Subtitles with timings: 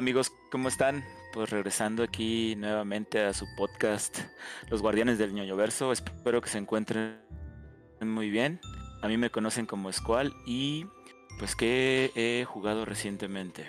[0.00, 1.04] Amigos, ¿cómo están?
[1.30, 4.20] Pues regresando aquí nuevamente a su podcast
[4.70, 5.92] Los Guardianes del ñoño Verso.
[5.92, 7.20] Espero que se encuentren
[8.00, 8.62] muy bien.
[9.02, 10.86] A mí me conocen como Squall y
[11.38, 13.68] pues que he jugado recientemente.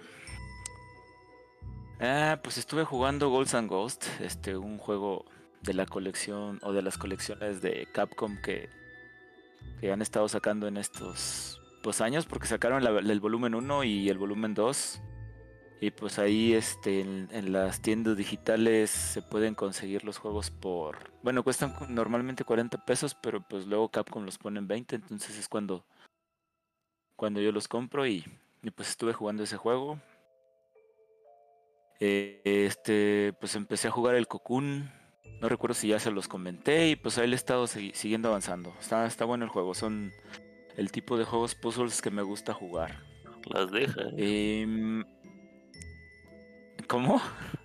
[1.99, 5.25] Ah, pues estuve jugando Golds and Ghost, este un juego
[5.61, 8.70] de la colección o de las colecciones de Capcom que,
[9.81, 14.17] que han estado sacando en estos pues, años porque sacaron el volumen 1 y el
[14.17, 15.02] volumen 2
[15.81, 21.12] y pues ahí este, en, las tiendas digitales se pueden conseguir los juegos por...
[21.23, 25.49] Bueno, cuestan normalmente 40 pesos, pero pues luego Capcom los pone en 20, entonces es
[25.49, 25.84] cuando,
[27.16, 28.23] cuando yo los compro y,
[28.75, 30.00] pues estuve jugando ese juego.
[32.00, 34.92] Eh, este, pues empecé a jugar el Cocoon.
[35.42, 38.72] No recuerdo si ya se los comenté y pues ahí le he estado siguiendo avanzando.
[38.80, 40.11] Está, está bueno el juego, son
[40.77, 43.02] el tipo de juegos puzzles que me gusta jugar.
[43.45, 44.03] Las deja.
[44.16, 45.03] Eh,
[46.92, 47.22] ¿Cómo?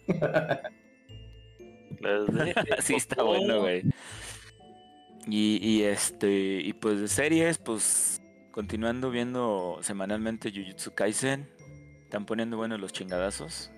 [2.79, 3.83] sí, está bueno, güey.
[5.27, 11.51] Y, y, este, y pues de series, pues continuando viendo semanalmente Jujutsu Kaisen.
[12.05, 13.73] Están poniendo buenos los chingadazos.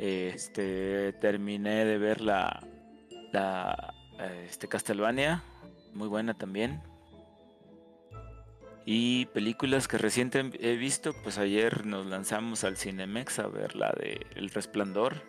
[0.00, 2.66] Este, terminé de ver la,
[3.32, 3.94] la
[4.44, 5.44] este, Castlevania.
[5.94, 6.82] Muy buena también.
[8.90, 13.90] Y películas que recién he visto, pues ayer nos lanzamos al Cinemex a ver la
[13.92, 15.22] de El Resplandor.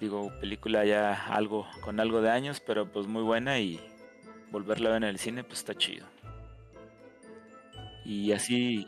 [0.00, 3.78] Digo, película ya algo con algo de años, pero pues muy buena y
[4.50, 6.06] volverla a ver en el cine pues está chido.
[8.06, 8.86] Y así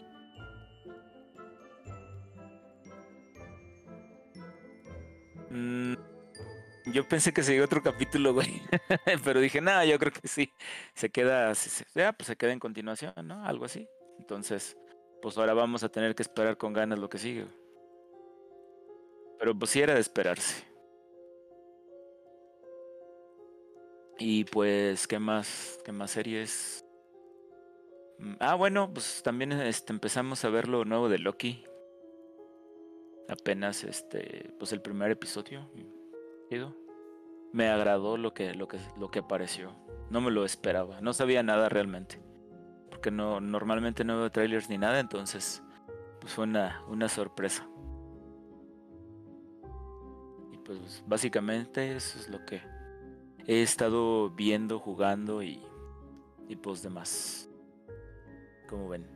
[5.51, 5.97] mm,
[6.87, 8.63] yo pensé que seguía otro capítulo, güey.
[9.25, 10.53] Pero dije, nada, yo creo que sí.
[10.95, 11.53] Se queda,
[11.95, 13.45] ya, pues se queda en continuación, ¿no?
[13.45, 13.89] Algo así.
[14.19, 14.77] Entonces,
[15.21, 17.47] pues ahora vamos a tener que esperar con ganas lo que sigue.
[19.39, 20.65] Pero pues sí era de esperarse.
[24.19, 25.81] Y pues, ¿qué más?
[25.85, 26.85] ¿Qué más series?
[28.19, 31.65] Mm, ah, bueno, pues también este, empezamos a ver lo nuevo de Loki.
[33.29, 35.69] Apenas este, pues el primer episodio.
[37.53, 39.75] Me agradó lo que, lo que, lo que apareció.
[40.11, 41.01] No me lo esperaba.
[41.01, 42.21] No sabía nada realmente.
[42.91, 45.63] Porque no, normalmente no veo trailers ni nada, entonces
[46.21, 47.67] pues fue una, una sorpresa.
[50.53, 52.63] Y pues básicamente eso es lo que
[53.47, 55.61] he estado viendo, jugando y,
[56.49, 57.51] y pues demás.
[58.69, 59.12] Como ven.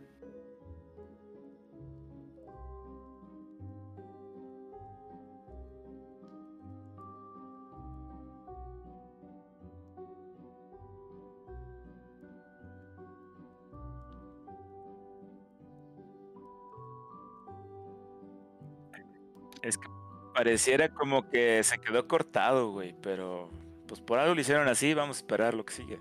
[19.66, 19.88] Es que
[20.32, 23.50] pareciera como que se quedó cortado, güey, pero
[23.88, 25.98] pues por algo lo hicieron así, vamos a esperar lo que sigue.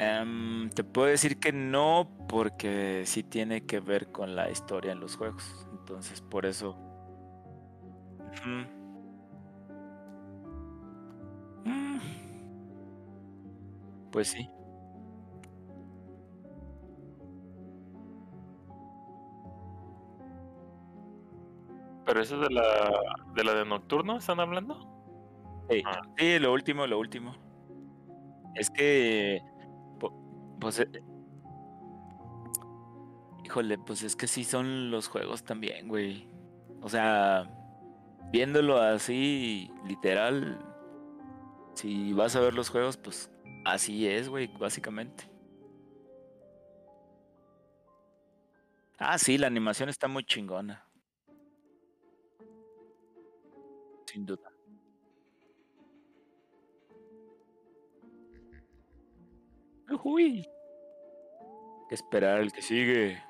[0.00, 5.00] Em, te puedo decir que no, porque sí tiene que ver con la historia en
[5.00, 5.66] los juegos.
[5.72, 6.76] Entonces, por eso.
[14.10, 14.50] Pues sí.
[22.06, 23.02] Pero eso es de la
[23.34, 24.78] de la de nocturno están hablando?
[25.68, 26.00] Sí, ah.
[26.16, 27.34] sí lo último, lo último.
[28.54, 29.42] Es que
[30.58, 30.88] pues eh,
[33.44, 36.28] híjole, pues es que sí son los juegos también, güey.
[36.82, 37.48] O sea,
[38.32, 40.58] viéndolo así literal
[41.74, 43.30] si vas a ver los juegos, pues
[43.64, 45.24] Así es, güey, básicamente.
[48.98, 50.84] Ah, sí, la animación está muy chingona.
[54.06, 54.50] Sin duda.
[60.02, 60.46] Uy.
[61.88, 63.22] Que esperar el que sigue.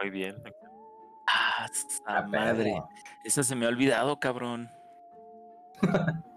[0.00, 0.42] Muy bien.
[2.06, 2.82] Ah, madre.
[3.24, 4.70] Esa se me ha olvidado, cabrón.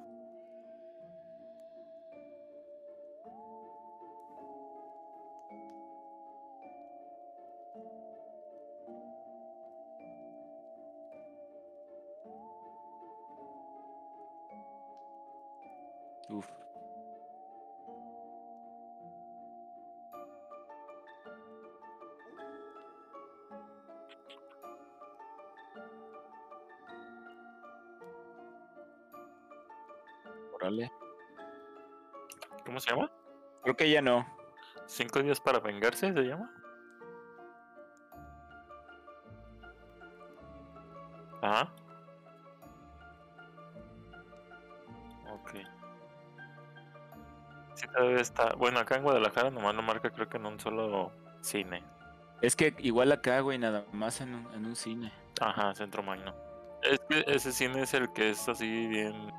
[33.83, 34.25] que ya no.
[34.85, 36.49] ¿Cinco días para vengarse se llama?
[41.41, 41.69] Ajá.
[45.33, 45.51] Ok.
[47.75, 48.55] Sí, todavía está.
[48.55, 51.83] Bueno, acá en Guadalajara nomás lo marca, creo que en un solo cine.
[52.41, 55.11] Es que igual acá, güey, nada más en un, en un cine.
[55.41, 56.33] Ajá, Centro Magno.
[56.83, 59.29] Es que ese cine es el que es así bien.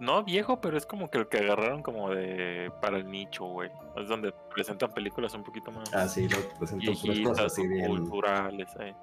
[0.00, 2.72] No viejo, pero es como que el que agarraron como de.
[2.80, 3.70] para el nicho, güey.
[3.96, 5.92] Es donde presentan películas un poquito más.
[5.92, 7.86] Ah, sí, lo presento puras cosas viejitas, así bien.
[7.86, 8.94] culturales, eh.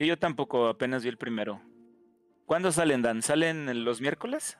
[0.00, 1.60] Y yo tampoco, apenas vi el primero.
[2.46, 3.20] ¿Cuándo salen, Dan?
[3.20, 4.56] ¿Salen los miércoles?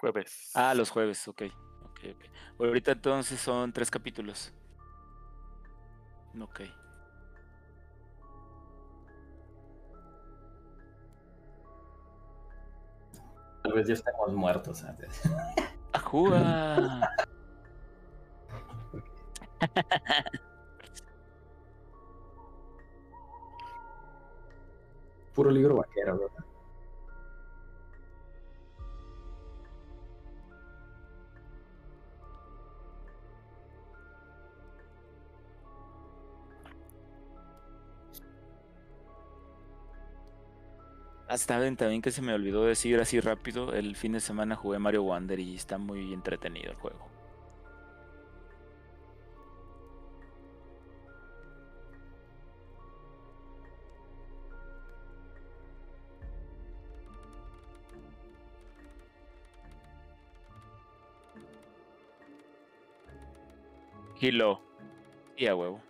[0.00, 0.50] Jueves.
[0.52, 1.42] Ah, los jueves, ok.
[1.84, 2.24] ok, ok.
[2.58, 4.52] Ahorita entonces son tres capítulos.
[6.40, 6.62] Ok.
[13.62, 14.82] Tal vez ya estemos muertos.
[14.82, 15.22] antes.
[15.92, 17.08] ¡Ajúa!
[25.34, 26.44] Puro libro vaquero, ¿verdad?
[41.26, 43.72] Hasta ven también que se me olvidó decir así rápido.
[43.74, 47.13] El fin de semana jugué Mario Wonder y está muy entretenido el juego.
[64.24, 64.58] Hilo.
[65.36, 65.82] Y a huevo.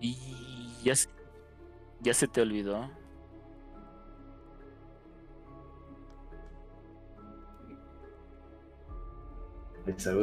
[0.00, 1.08] Y ya se,
[2.00, 2.90] ya se te olvidó.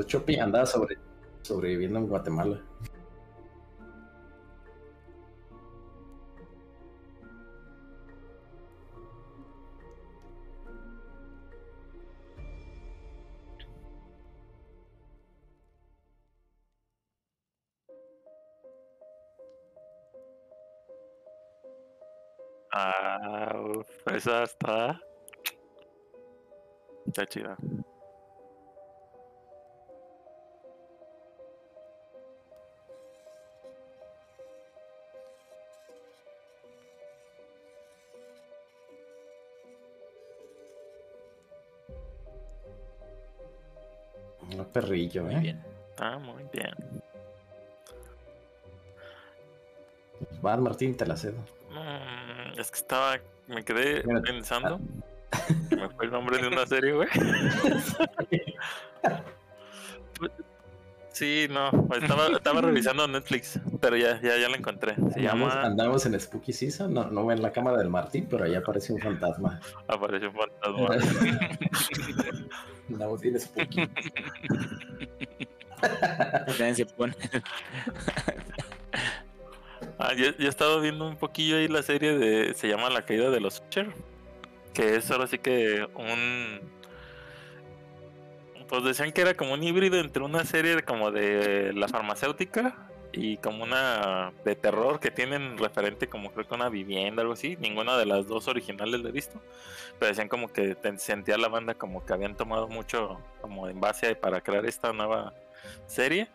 [0.06, 0.98] Chopi andaba sobre,
[1.42, 2.62] sobreviviendo en Guatemala.
[24.22, 25.02] Esa está.
[27.08, 27.58] Está chida.
[44.42, 45.40] Un perrillo, Muy ¿eh?
[45.40, 45.64] bien.
[45.98, 46.74] Ah, muy bien.
[50.42, 51.38] Van Martín, te la cedo.
[51.70, 53.18] Mm, es que estaba.
[53.54, 54.80] Me quedé pensando.
[55.72, 57.08] Me fue el nombre de una serie, güey.
[61.12, 61.70] Sí, no.
[61.94, 64.96] Estaba, estaba revisando Netflix, pero ya, ya, ya la encontré.
[64.96, 68.46] Se Andamos, llama andamos en Spooky Season, no, no en la cámara del Martín, pero
[68.46, 69.60] ahí aparece un fantasma.
[69.88, 70.90] Apareció un fantasma.
[72.90, 73.90] Andamos bien Spooky.
[76.48, 77.14] También se pone.
[80.04, 82.56] Ah, yo, yo he estado viendo un poquillo ahí la serie de.
[82.56, 83.94] Se llama La caída de los Usher.
[84.74, 86.60] Que es ahora sí que un.
[88.68, 92.76] pues decían que era como un híbrido entre una serie como de la farmacéutica
[93.12, 97.56] y como una de terror que tienen referente como creo que una vivienda, algo así.
[97.60, 99.40] Ninguna de las dos originales la he visto.
[100.00, 104.16] Pero decían como que sentía la banda como que habían tomado mucho como en base
[104.16, 105.36] para crear esta nueva
[105.86, 106.28] serie.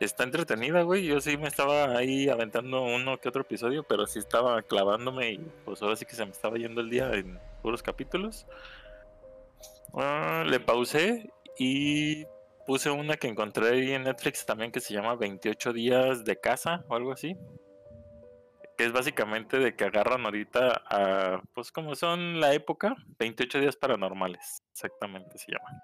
[0.00, 1.04] Está entretenida, güey.
[1.04, 5.38] Yo sí me estaba ahí aventando uno que otro episodio, pero sí estaba clavándome y
[5.66, 8.46] pues ahora sí que se me estaba yendo el día en puros capítulos.
[9.92, 12.24] Ah, le pausé y
[12.66, 16.82] puse una que encontré ahí en Netflix también que se llama 28 días de casa
[16.88, 17.36] o algo así.
[18.78, 23.76] Que es básicamente de que agarran ahorita a, pues como son la época, 28 días
[23.76, 25.82] paranormales, exactamente se llama.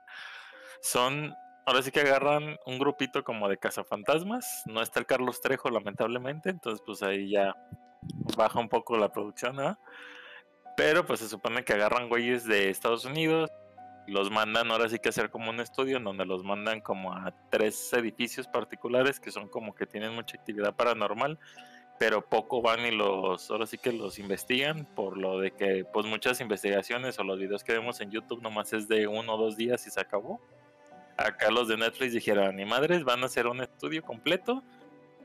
[0.80, 1.34] Son,
[1.66, 4.62] ahora sí que agarran un grupito como de cazafantasmas.
[4.66, 7.54] No está el Carlos Trejo, lamentablemente, entonces pues ahí ya
[8.36, 9.78] baja un poco la producción, ¿verdad?
[10.76, 13.50] Pero pues se supone que agarran güeyes de Estados Unidos,
[14.06, 17.34] los mandan ahora sí que hacer como un estudio en donde los mandan como a
[17.50, 21.40] tres edificios particulares que son como que tienen mucha actividad paranormal,
[21.98, 26.06] pero poco van y los, ahora sí que los investigan por lo de que pues
[26.06, 29.56] muchas investigaciones o los videos que vemos en YouTube nomás es de uno o dos
[29.56, 30.40] días y se acabó.
[31.16, 34.62] Acá los de Netflix dijeron, ni madres, van a hacer un estudio completo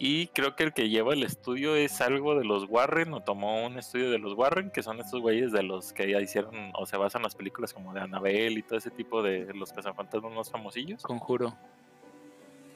[0.03, 3.63] y creo que el que lleva el estudio es algo de los Warren, o tomó
[3.67, 6.87] un estudio de los Warren, que son estos güeyes de los que ya hicieron, o
[6.87, 10.49] se basan las películas como de Annabelle y todo ese tipo de los cazafantasmas más
[10.49, 11.03] famosillos.
[11.03, 11.55] Conjuro.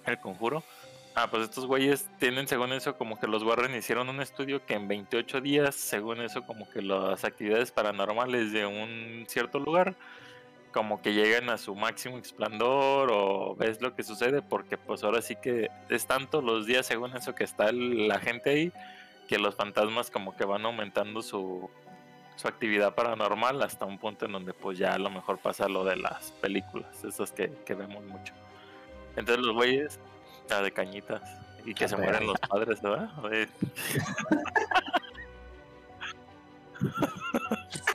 [0.06, 0.64] El conjuro.
[1.16, 4.76] Ah, pues estos güeyes tienen, según eso, como que los Warren hicieron un estudio que
[4.76, 9.96] en 28 días, según eso, como que las actividades paranormales de un cierto lugar,
[10.76, 15.22] como que llegan a su máximo esplendor o ves lo que sucede, porque pues ahora
[15.22, 18.74] sí que es tanto los días, según eso, que está el- la gente ahí,
[19.30, 21.70] que los fantasmas como que van aumentando su,
[22.36, 25.86] su actividad paranormal hasta un punto en donde pues ya a lo mejor pasa lo
[25.86, 28.34] de las películas, esas que, que vemos mucho.
[29.16, 29.98] Entonces los güeyes,
[30.50, 31.22] la de cañitas,
[31.66, 33.10] y que Ah, se mueren los padres, ¿verdad?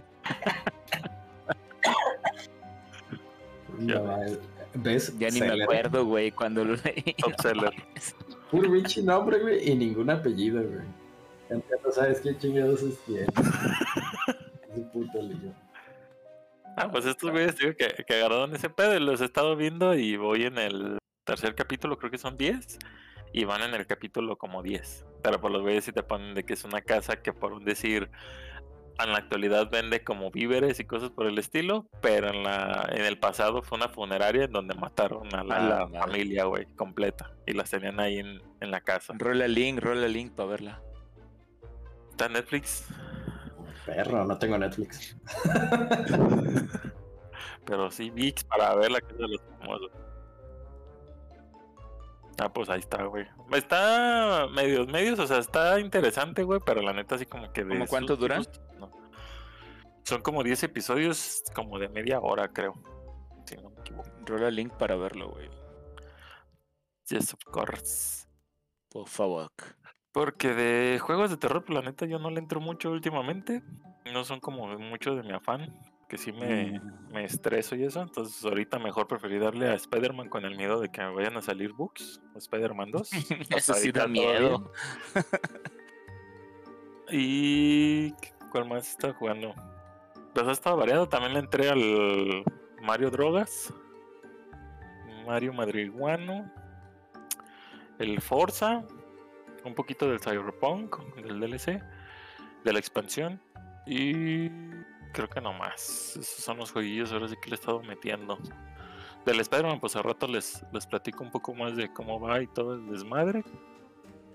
[3.80, 4.38] No, mames.
[4.74, 5.18] ¿Ves?
[5.18, 5.62] Ya ni me Seller.
[5.64, 7.14] acuerdo, güey, cuando lo leí.
[7.18, 7.72] Top seller.
[8.50, 10.86] Puro pinche nombre, güey, y ningún apellido, güey.
[11.50, 13.26] No sabes qué chingados es quién.
[13.26, 15.52] Ese puto lío.
[16.76, 19.94] Ah, pues estos güeyes digo que, que agarraron ese pedo y los he estado viendo
[19.94, 22.78] y voy en el tercer capítulo, creo que son 10,
[23.32, 25.04] y van en el capítulo como 10.
[25.22, 27.64] Pero por los güeyes sí te ponen de que es una casa que por un
[27.64, 28.08] decir
[29.04, 33.04] en la actualidad vende como víveres y cosas por el estilo, pero en la en
[33.04, 37.32] el pasado fue una funeraria en donde mataron a la, A la familia, güey, completa
[37.46, 39.14] y las tenían ahí en, en la casa.
[39.16, 40.82] Rola link, rola link para verla.
[42.10, 42.86] Está en Netflix,
[43.86, 45.16] Perro, no tengo Netflix.
[47.64, 49.90] pero sí VIX para verla que es de los famosos.
[52.38, 53.26] Ah, pues ahí está, güey.
[53.52, 57.66] Está medios, medios, o sea, está interesante, güey, pero la neta así como que.
[57.66, 58.42] ¿Cómo cuánto duran?
[58.42, 58.69] no.
[60.04, 62.74] Son como 10 episodios, como de media hora, creo.
[63.44, 64.08] Si no me equivoco.
[64.26, 65.48] Rola link para verlo, güey.
[67.08, 68.26] Yes, of course.
[68.88, 69.50] Por favor.
[70.12, 73.62] Porque de juegos de terror, pues, la neta, yo no le entro mucho últimamente.
[74.12, 75.72] No son como mucho de mi afán,
[76.08, 77.12] que sí me, Mm.
[77.12, 78.00] me estreso y eso.
[78.02, 81.42] Entonces, ahorita mejor preferí darle a Spider-Man con el miedo de que me vayan a
[81.42, 82.20] salir bugs.
[82.34, 83.10] o Spider-Man 2.
[83.62, 84.72] Eso sí da miedo.
[87.12, 88.12] Y.
[88.52, 89.54] ¿Cuál más está jugando?
[90.34, 91.08] Pues ha estado variado.
[91.08, 92.44] También le entré al
[92.82, 93.72] Mario Drogas.
[95.26, 96.50] Mario Madriguano.
[97.98, 98.84] El Forza.
[99.64, 100.96] Un poquito del Cyberpunk.
[101.16, 101.82] Del DLC.
[102.64, 103.40] De la expansión.
[103.86, 104.48] Y.
[105.12, 106.16] Creo que no más.
[106.16, 108.38] Esos son los jueguillos ahora sí que le he estado metiendo.
[109.26, 112.46] Del Spider-Man, pues a rato les, les platico un poco más de cómo va y
[112.46, 113.44] todo el desmadre.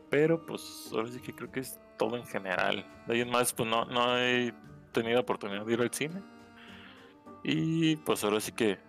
[0.10, 2.86] Pero pues ahora sí que creo que es todo en general.
[3.08, 4.54] De ahí en más, pues no, no he
[4.96, 6.22] tenido oportunidad de ir al cine.
[7.44, 8.80] Y pues ahora sí que,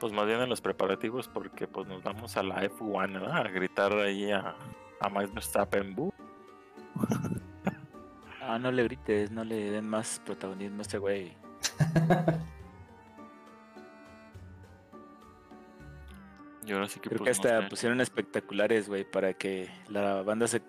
[0.00, 3.46] pues más bien en los preparativos, porque pues nos vamos a la F1, ¿verdad?
[3.46, 4.54] A gritar ahí a,
[5.00, 5.94] a Max Verstappen.
[5.94, 6.12] "Bu".
[8.46, 11.34] Ah, no le grites, no le den más protagonismo a este güey.
[16.66, 17.68] Y ahora sí que Creo que pues no hasta sé.
[17.68, 20.62] pusieron espectaculares, güey, para que la banda se,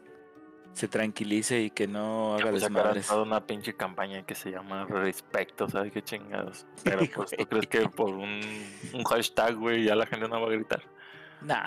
[0.75, 3.07] se tranquilice y que no haga pues, desmadres.
[3.07, 6.67] toda una pinche campaña que se llama Respecto, ¿sabes qué chingados?
[6.83, 8.41] Pero pues tú crees que por un,
[8.93, 10.83] un hashtag, güey, ya la gente no va a gritar.
[11.41, 11.65] Nah.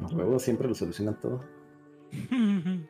[0.00, 1.44] Los huevos siempre lo solucionan todo.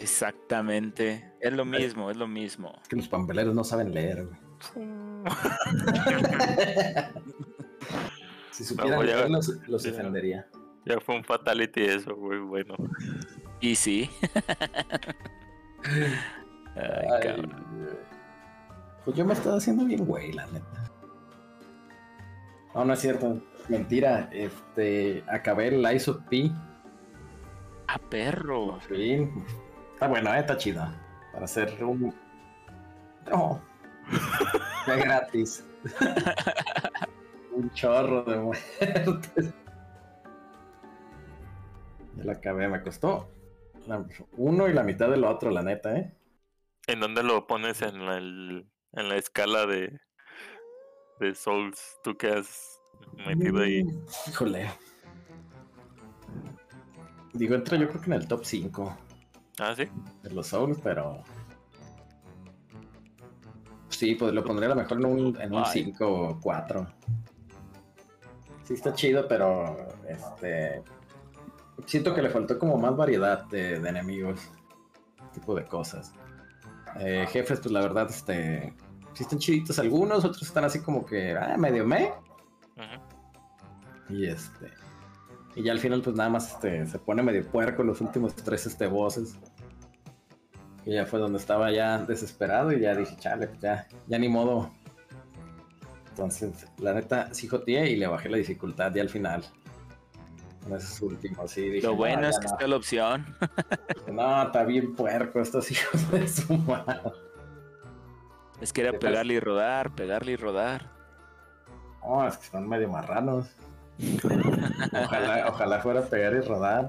[0.00, 1.32] Exactamente.
[1.38, 2.76] Es lo mismo, es lo mismo.
[2.82, 4.40] Es que los pambeleros no saben leer, güey.
[8.50, 10.48] si supieran a- leer, los, los defendería.
[10.84, 12.74] Ya fue un fatality eso, güey, bueno.
[13.60, 14.10] Y sí.
[15.84, 17.98] Ay, Ay, cabrón.
[19.04, 20.90] Pues yo me estaba haciendo bien güey, la neta.
[22.74, 23.40] No, no es cierto.
[23.68, 24.28] Mentira.
[24.32, 26.50] Este, acabé el Ice of P.
[27.88, 28.78] Ah, perro.
[28.80, 29.44] Fin.
[29.94, 30.86] Está bueno, eh, está chido.
[31.32, 32.14] Para hacer un.
[33.30, 33.60] No.
[34.86, 35.64] De gratis.
[37.52, 39.54] un chorro de muertes.
[42.16, 43.28] Ya la acabé, me costó
[44.36, 46.14] uno y la mitad del otro, la neta, ¿eh?
[46.86, 49.98] ¿En dónde lo pones en la, el- en la escala de,
[51.18, 51.98] de Souls?
[52.04, 52.80] ¿Tú que has
[53.26, 53.84] metido ahí?
[53.84, 54.70] Mm, Híjole.
[57.32, 58.96] Digo, entra yo creo que en el top 5
[59.58, 59.84] Ah, sí.
[60.22, 61.22] de los Souls, pero.
[63.88, 65.70] Sí, pues lo pondría a lo mejor en un, en un Ay.
[65.72, 66.86] 5 o 4.
[68.64, 69.76] Sí, está chido, pero.
[70.08, 70.82] Este.
[71.86, 74.40] Siento que le faltó como más variedad de, de enemigos.
[75.32, 76.12] Tipo de cosas.
[76.98, 78.74] Eh, jefes, pues la verdad, este.
[79.12, 81.36] Sí están chiditos algunos, otros están así como que.
[81.36, 82.12] Ah, medio me.
[84.08, 84.70] Y este.
[85.54, 88.66] Y ya al final, pues nada más este, se pone medio puerco los últimos tres
[88.66, 89.36] este, voces.
[90.84, 94.28] Y ya fue donde estaba ya desesperado y ya dije, chale, pues ya, ya ni
[94.28, 94.70] modo.
[96.10, 99.44] Entonces, la neta, sí joteé y le bajé la dificultad ya al final.
[100.66, 101.68] En esos últimos, sí.
[101.68, 102.52] Dije, Lo bueno no, es que no.
[102.52, 103.36] está la opción.
[104.12, 107.00] No, está bien puerco estos hijos de su madre.
[108.60, 110.90] Es que era pero- pegarle y rodar, pegarle y rodar.
[112.02, 113.46] No, es que están medio marranos.
[115.04, 116.88] Ojalá, ojalá fuera pegar y rodar.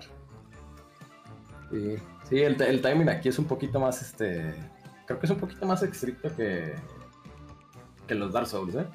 [1.70, 1.96] Sí,
[2.30, 4.56] sí el, el timing aquí es un poquito más, este...
[5.06, 6.74] Creo que es un poquito más estricto que,
[8.08, 8.86] que los Dark Souls, ¿eh?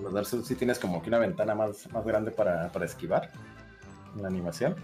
[0.00, 3.30] Los Dark Souls sí tienes como que una ventana más, más grande para, para esquivar
[4.14, 4.76] en la animación.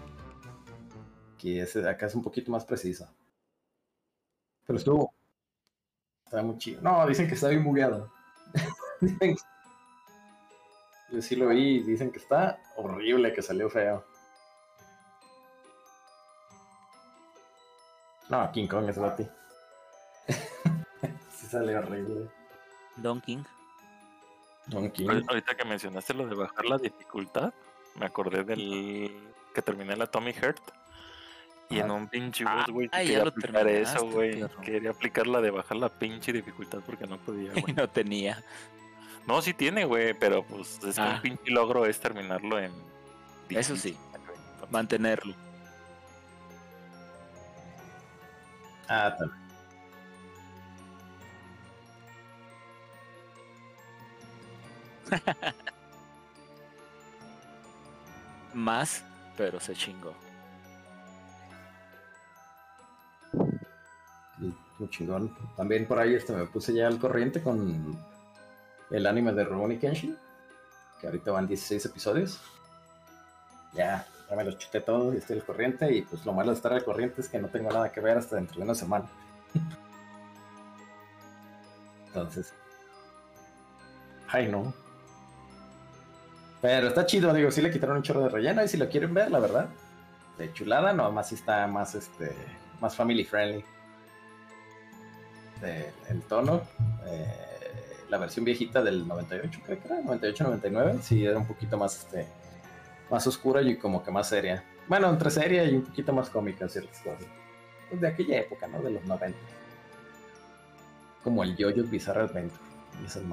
[1.37, 3.07] Que ese, acá es un poquito más preciso.
[4.65, 5.13] Pero estuvo...
[6.25, 6.81] Está muy chido.
[6.81, 8.11] No, dicen que está bien bugueado.
[11.11, 14.03] Yo sí lo vi y dicen que está horrible, que salió feo.
[18.29, 19.27] No, King Kong es Bati.
[21.29, 22.31] sí sale horrible.
[22.97, 23.43] Don King.
[24.67, 25.07] Don King.
[25.09, 27.53] Ahor- Ahorita que mencionaste lo de bajar la dificultad,
[27.99, 29.11] me acordé del
[29.53, 30.61] que terminé la Tommy Heart.
[31.69, 31.93] Y en Ah.
[31.93, 34.45] un pinche Ah, boss, güey, ah, quería aplicar eso, güey.
[34.63, 37.73] Quería aplicar la de bajar la pinche dificultad porque no podía, güey.
[37.73, 38.43] no tenía.
[39.25, 41.13] No, sí tiene, güey, pero pues es que Ah.
[41.15, 42.71] un pinche logro es terminarlo en...
[43.49, 43.97] Eso sí.
[44.69, 45.33] Mantenerlo.
[48.87, 49.42] Ah, también.
[58.53, 59.03] Más,
[59.35, 60.13] pero se chingó.
[64.79, 65.35] Muy chingón.
[65.55, 67.97] También por ahí este, me puse ya al corriente con
[68.91, 70.17] el anime de Rurouni Kenshin.
[70.99, 72.41] Que ahorita van 16 episodios.
[73.73, 75.95] Ya, ya me los chuté todo y estoy al corriente.
[75.95, 78.17] Y pues lo malo de estar al corriente es que no tengo nada que ver
[78.17, 79.05] hasta dentro de una semana.
[82.07, 82.53] Entonces.
[84.27, 84.73] Ay, no.
[86.63, 89.13] Pero está chido, digo, sí le quitaron un chorro de relleno y si lo quieren
[89.13, 89.67] ver, la verdad.
[90.37, 92.33] De chulada, nomás sí está más este.
[92.79, 93.65] más family friendly.
[96.09, 96.61] El tono.
[97.05, 101.97] eh, la versión viejita del 98, creo que era, 98-99, sí era un poquito más
[101.97, 102.27] este.
[103.09, 104.63] más oscura y como que más seria.
[104.87, 107.25] Bueno, entre seria y un poquito más cómica ciertas cosas.
[107.89, 108.81] Pues de aquella época, ¿no?
[108.81, 109.37] De los 90.
[111.25, 112.63] Como el Jojo's Bizarre Adventure.
[113.01, 113.25] Y esa es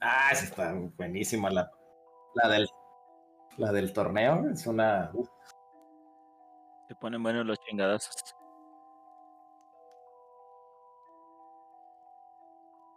[0.00, 1.70] Ah, esa está buenísima la,
[2.34, 2.68] la del
[3.58, 5.28] la del torneo, es una uf,
[6.88, 8.14] Se ponen buenos los chingadazos.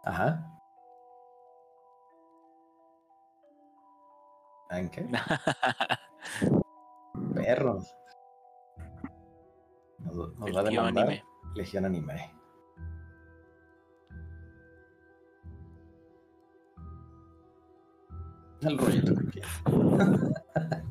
[0.04, 0.50] ajá.
[4.70, 5.06] ¿Ah, ¿En qué?
[7.34, 7.94] Perros.
[9.98, 11.24] Nos, nos va a demandar anime.
[11.54, 12.34] Legión Anime.
[18.64, 19.48] El rollito que quiere.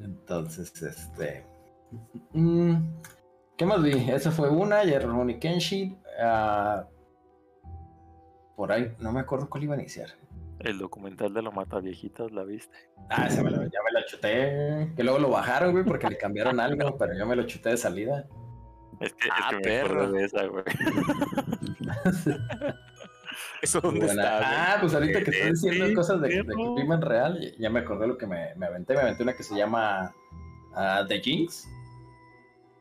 [0.00, 1.46] Entonces, este.
[2.32, 2.74] mm,
[3.56, 4.10] ¿Qué más vi?
[4.10, 5.98] Esa fue una, Rurouni Kenshin.
[6.22, 6.84] ah,
[8.56, 10.08] por ahí, no me acuerdo cuál iba a iniciar.
[10.60, 12.76] El documental de lo mata viejitas, ¿la viste?
[13.10, 14.92] Ah, se me lo, ya me lo chuté.
[14.96, 17.76] Que luego lo bajaron, güey, porque le cambiaron algo, pero yo me lo chuté de
[17.76, 18.26] salida.
[19.00, 20.10] Es que, Ah, es que me perro.
[20.10, 20.64] de esa, güey.
[23.62, 24.74] ¿Eso dónde Buena- está?
[24.74, 28.06] Ah, pues ahorita que estoy diciendo Sí, cosas de, de crimen real, ya- me acordé
[28.06, 28.94] lo que me, me aventé.
[28.94, 30.14] Me aventé una que se llama
[30.74, 31.66] ah, The Jinx.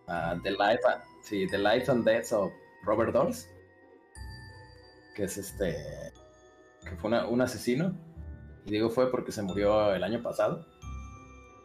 [0.07, 0.81] Ah, the Life,
[1.21, 2.51] sí, The Life and Deaths of
[2.83, 3.49] Robert Dawes.
[5.15, 5.75] Que es este.
[6.87, 7.93] Que fue una- un asesino.
[8.65, 10.65] Y digo fue porque se murió el año pasado.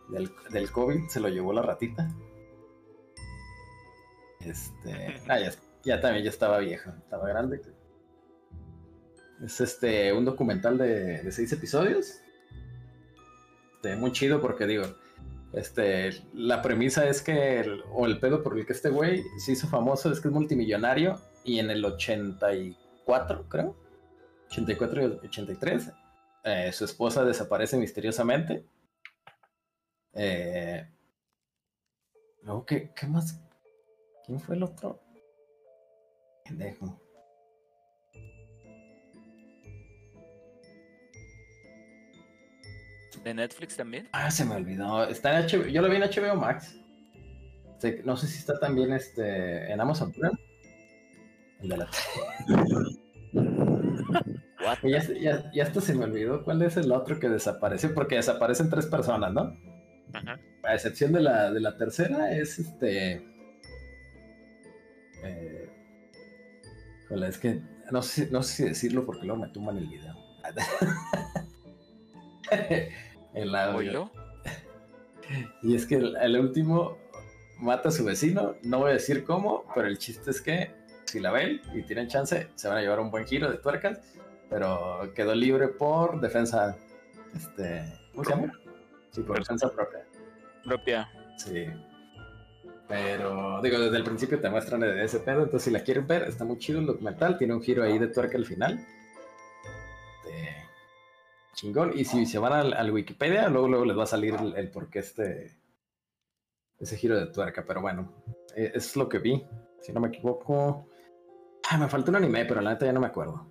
[0.09, 2.09] Del, del COVID, se lo llevó la ratita.
[4.41, 5.21] Este.
[5.29, 5.53] Ah, ya,
[5.85, 7.61] ya también ya estaba viejo, estaba grande.
[9.45, 12.21] Es este un documental de, seis episodios.
[13.75, 14.85] Este, muy chido porque digo,
[15.53, 19.53] este, la premisa es que, el- o el pedo por el que este güey se
[19.53, 23.77] hizo famoso es que es multimillonario y en el 84, creo,
[24.49, 25.91] 84 y 83,
[26.45, 28.65] eh, su esposa desaparece misteriosamente.
[30.15, 30.89] Eh,
[32.43, 33.41] luego, ¿qué, ¿qué más?
[34.25, 35.01] ¿Quién fue el otro?
[36.45, 37.02] Pendejo.
[43.23, 44.09] ¿De Netflix también?
[44.13, 45.09] Ah, se me olvidó.
[45.09, 45.67] Está en HBO.
[45.69, 46.77] Yo lo vi en HBO Max.
[48.05, 50.39] No sé si está también este, en Amazon Prime.
[51.61, 51.89] El de la...
[54.85, 58.71] Ya, ya, ya hasta se me olvidó cuál es el otro que desapareció, porque desaparecen
[58.71, 59.57] tres personas, ¿no?
[60.13, 60.39] Ajá.
[60.63, 63.27] A excepción de la, de la tercera, es este.
[65.25, 65.69] Eh,
[67.11, 70.17] es que no sé, no sé si decirlo porque luego me tumban el video.
[73.35, 74.11] el audio.
[75.63, 76.99] Y es que el, el último
[77.59, 81.21] mata a su vecino, no voy a decir cómo, pero el chiste es que si
[81.21, 84.01] la ven y tienen chance, se van a llevar un buen giro de tuercas,
[84.51, 86.77] pero quedó libre por defensa,
[87.35, 88.53] este, ¿cómo se llama?
[89.11, 90.07] Sí, por defensa propia.
[90.65, 91.09] Propia.
[91.37, 91.67] Sí.
[92.89, 96.45] Pero, digo, desde el principio te muestran ese pedo, entonces si la quieren ver, está
[96.45, 98.85] muy chido el documental, tiene un giro ahí de tuerca al final.
[101.55, 101.93] Chingón.
[101.95, 105.59] Y si se van al, Wikipedia, luego, luego les va a salir el, el este,
[106.79, 107.65] ese giro de tuerca.
[107.67, 108.13] Pero bueno,
[108.57, 109.45] eh, es lo que vi.
[109.81, 110.89] Si no me equivoco.
[111.79, 113.51] Me falta un anime, pero la neta ya no me acuerdo.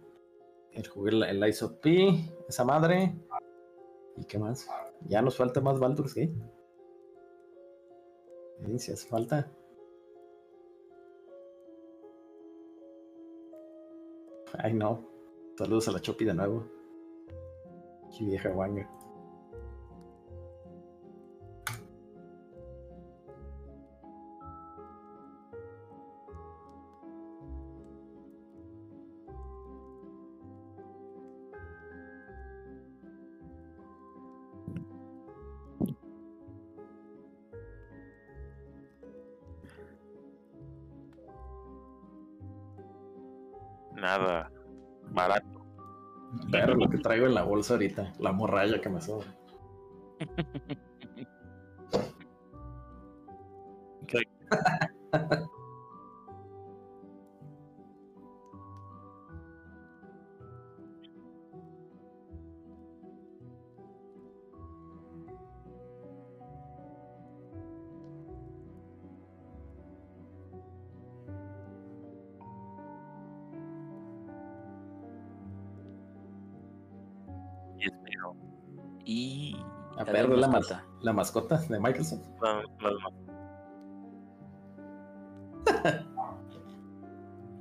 [0.72, 3.16] El jugué el, el esa madre.
[4.16, 4.68] ¿Y qué más?
[5.08, 6.36] Ya nos falta más Baldur's Gate.
[8.78, 9.52] Si hace falta.
[14.58, 15.08] Ay, no.
[15.58, 16.81] Saludos a la Chopi de nuevo.
[18.12, 18.84] 其实很完整。
[47.12, 49.36] Traigo en la bolsa ahorita, la morralla que me sobra.
[81.02, 82.28] la mascota de Microsoft.
[82.42, 82.92] Las ma-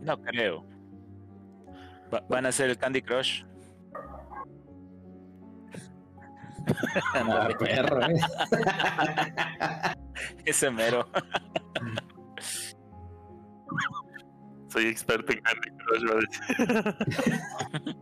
[0.00, 0.64] No creo.
[2.12, 3.44] Va- van a hacer el Candy Crush.
[7.14, 8.14] Ah, perro, eh.
[10.44, 11.07] ese mero.
[14.68, 17.96] Soy experto en Candy Crush, va a decir.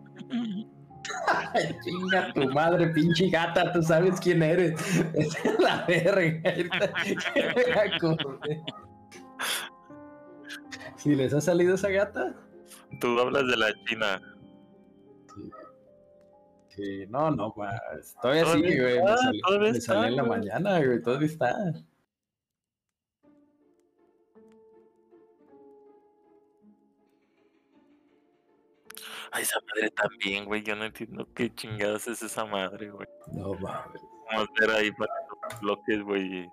[1.54, 4.80] Ay, chinga tu madre, pinche gata, tú sabes quién eres.
[5.14, 6.54] Es la verga.
[10.96, 12.34] Si les ha salido esa gata.
[13.00, 14.20] Tú hablas de la China.
[15.34, 15.50] Sí,
[16.68, 19.60] Sí, no, no, Todavía Todavía sigue, güey.
[19.60, 21.02] Me salió, en la mañana, güey.
[21.02, 21.54] Todavía está.
[29.32, 30.62] Ay, esa madre también, güey.
[30.62, 33.08] Yo no entiendo qué chingadas es esa madre, güey.
[33.32, 34.02] No mames.
[34.30, 35.12] Vamos a ver ahí para
[35.50, 36.50] los bloques, güey.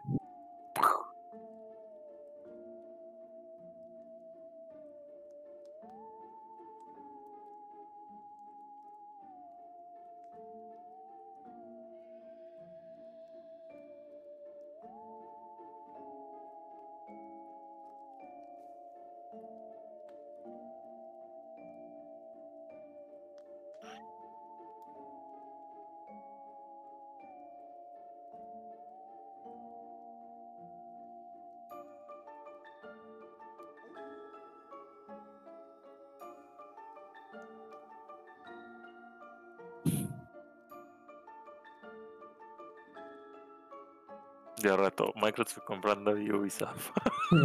[44.65, 46.89] Ya rato, Microsoft comprando Ubisoft.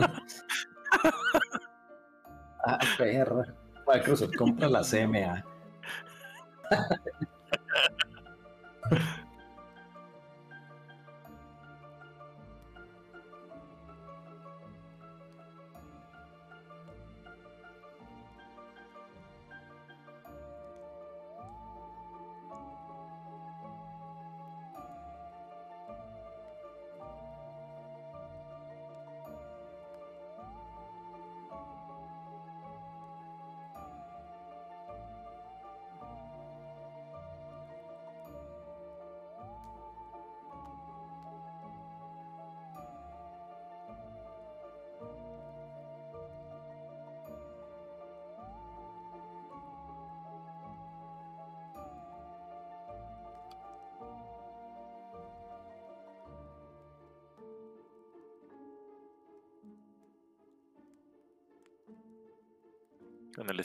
[2.64, 3.44] ah, perra.
[3.86, 5.44] Microsoft compra la CMA.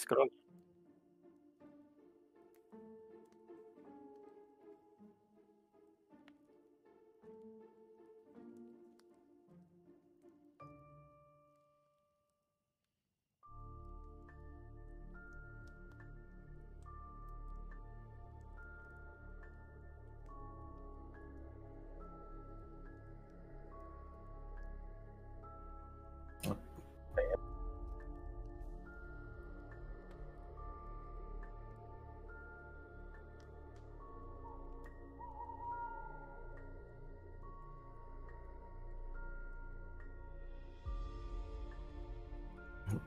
[0.04, 0.32] Con el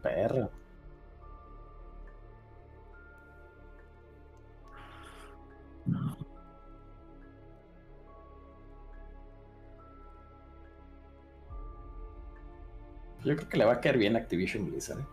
[0.03, 0.51] Perro.
[13.25, 15.01] Yo creo que le va a caer bien Activision Blizzard.
[15.01, 15.07] ¿eh?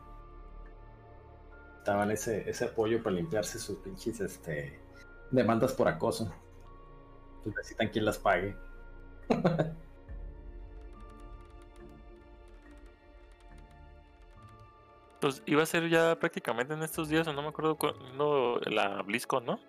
[1.80, 4.80] Estaban ese, ese apoyo para limpiarse sus pinches este,
[5.32, 6.34] demandas por acoso.
[7.44, 8.56] Pues necesitan quien las pague.
[15.26, 19.02] Pues iba a ser ya prácticamente en estos días, o no me acuerdo cuándo, la
[19.02, 19.60] BlizzCon, ¿no?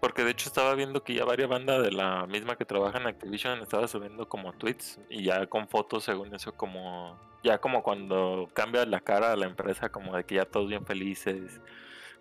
[0.00, 3.06] Porque de hecho estaba viendo que ya varias bandas de la misma que trabaja en
[3.06, 8.48] Activision estaba subiendo como tweets y ya con fotos según eso como ya como cuando
[8.52, 11.60] cambia la cara a la empresa como de que ya todos bien felices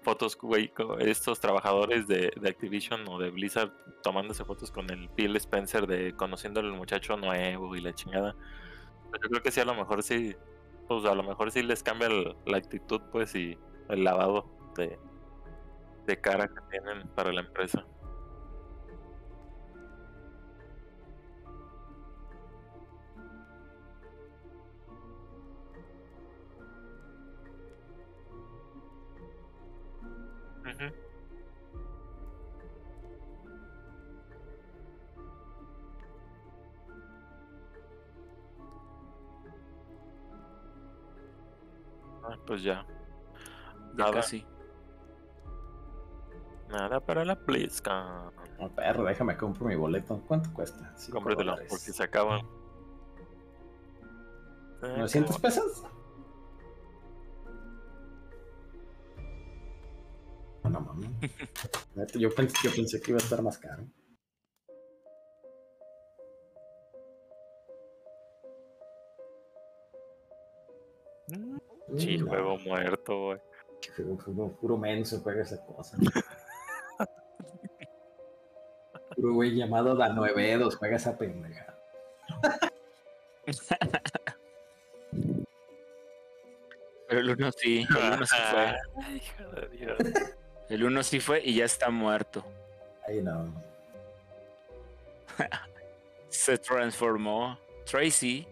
[0.03, 3.71] fotos güey estos trabajadores de, Activision o de Blizzard
[4.03, 8.35] tomándose fotos con el Phil Spencer de conociendo al muchacho nuevo y la chingada
[9.11, 10.35] Pero yo creo que sí a lo mejor sí
[10.87, 13.57] pues a lo mejor sí les cambia la actitud pues y
[13.89, 14.45] el lavado
[14.75, 14.97] de,
[16.05, 17.85] de cara que tienen para la empresa.
[42.55, 42.85] Pues ya.
[43.97, 44.45] Ya Nada, casi.
[46.69, 48.31] nada para la BlizzCon.
[48.59, 50.21] No, perro, déjame compro mi boleto.
[50.25, 50.93] ¿Cuánto cuesta?
[51.11, 51.67] Cómpratelo, dólares.
[51.69, 52.41] porque se acaban.
[54.79, 55.41] Se ¿900 acaban.
[55.41, 55.83] pesos?
[60.63, 61.09] No, no mames.
[61.95, 63.83] Neta, Yo pensé, yo pensé que iba a estar más caro.
[72.25, 73.39] No, juego muerto, güey.
[74.23, 75.97] Puro, puro- menso juega esa cosa.
[79.15, 81.77] Puro güey llamado Da Nuevedos juega esa pendeja.
[87.07, 88.75] Pero el uno sí, el uno sí fue.
[89.05, 89.21] Ay,
[89.77, 89.97] Dios.
[90.69, 92.43] El uno sí fue y ya está muerto.
[93.07, 93.53] Ay, no.
[96.29, 97.59] Se transformó.
[97.85, 98.47] Tracy.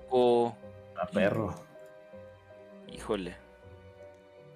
[0.00, 0.56] Poco.
[1.00, 1.54] A perro.
[2.92, 3.36] Híjole.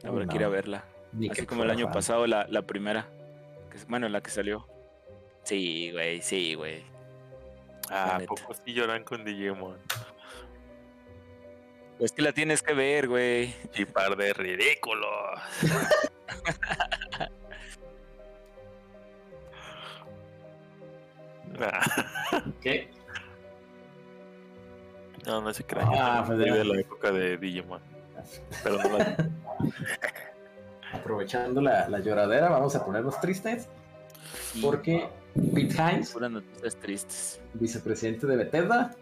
[0.05, 0.31] Habrá no.
[0.31, 0.85] que ir a verla.
[1.31, 1.95] Así como el año fan.
[1.95, 3.09] pasado, la, la primera.
[3.71, 4.67] Que bueno, la que salió.
[5.45, 6.85] Sí, güey, sí, güey.
[7.91, 8.35] Ah, ¿a neta.
[8.35, 9.79] poco sí lloran con Digimon?
[11.99, 13.55] Es que la tienes que ver, güey.
[13.75, 15.41] Y par de ridículos.
[21.61, 22.89] Ah, ¿Qué?
[25.29, 25.89] No, no se crean.
[25.93, 27.81] Ah, pues de la época de Digimon.
[28.63, 29.31] Pero no la...
[30.93, 33.69] Aprovechando la, la lloradera, vamos a ponernos tristes.
[34.63, 35.09] Porque
[35.55, 36.17] Pete Hines,
[36.81, 37.41] tristes.
[37.55, 38.95] vicepresidente de Bethesda,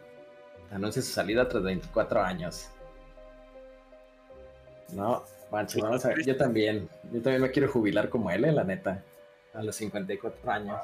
[0.71, 2.69] anuncia su salida tras 24 años.
[4.93, 6.89] No, manches, vamos a Yo también.
[7.13, 9.03] Yo también me quiero jubilar como él, eh, la neta.
[9.55, 10.79] A los 54 años.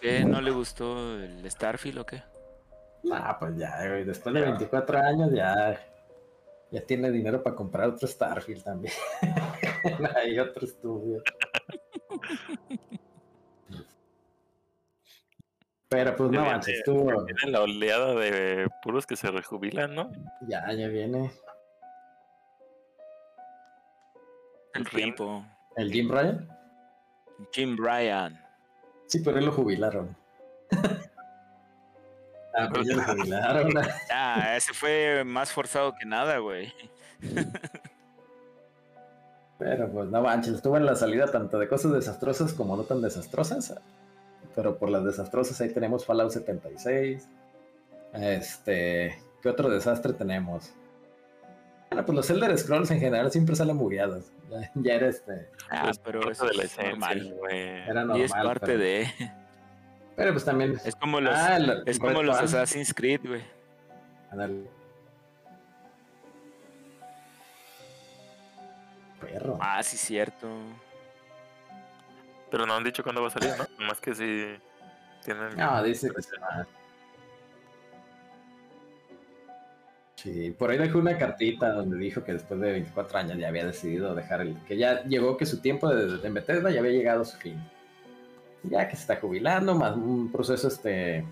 [0.00, 0.24] ¿Qué?
[0.24, 2.22] ¿No le gustó el Starfield o qué?
[3.12, 5.80] Ah, pues ya, güey, después de 24 años ya.
[6.72, 8.92] Ya tiene dinero para comprar otro Starfield también.
[10.16, 11.22] Hay otro estudio.
[15.88, 17.24] Pero pues no Viene- manches, estuvo.
[17.24, 20.10] Tienen la oleada de puros que se rejubilan, ¿no?
[20.48, 21.30] Ya, ya viene.
[24.74, 25.46] El tiempo.
[25.76, 26.48] ¿El Jim Ryan?
[27.52, 28.38] Jim Bryan.
[29.06, 30.16] Sí, pero él lo jubilaron.
[32.56, 33.72] ah, pues ya lo jubilaron.
[34.12, 36.72] Ah, ese fue más forzado que nada, güey.
[39.58, 43.00] Pero pues no manches, estuvo en la salida tanto de cosas desastrosas como no tan
[43.00, 43.74] desastrosas.
[44.54, 47.26] Pero por las desastrosas ahí tenemos Fallout 76.
[48.14, 50.72] Este, ¿qué otro desastre tenemos?
[51.90, 54.24] Bueno, pues los Elder Scrolls en general siempre salen bugueados.
[54.48, 55.48] Ya, ya era este.
[55.70, 57.34] Ah, pero eso de la es normal.
[57.36, 57.58] güey.
[57.58, 58.20] Era Y normal.
[58.20, 59.08] es parte pero, de.
[60.16, 60.78] Pero pues también.
[60.84, 62.36] Es como los, Ah, es como los.
[62.38, 63.42] Assassin's Creed, güey.
[64.30, 64.64] Ándale.
[69.20, 69.58] Perro.
[69.60, 70.48] Ah, sí, cierto.
[72.50, 73.86] Pero no han dicho cuándo va a salir, ¿no?
[73.86, 74.46] Más que si
[75.24, 75.56] tienen.
[75.56, 76.66] No, dice que se va.
[80.16, 83.66] Sí, por ahí dejó una cartita donde dijo que después de 24 años ya había
[83.66, 84.56] decidido dejar el.
[84.64, 87.60] que ya llegó que su tiempo de, de Bethesda ya había llegado a su fin.
[88.62, 91.24] Ya que se está jubilando, más un proceso, este.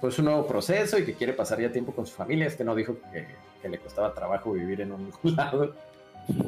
[0.00, 2.46] Pues un nuevo proceso y que quiere pasar ya tiempo con su familia.
[2.46, 5.74] Es que no dijo que, le costaba trabajo vivir en un lado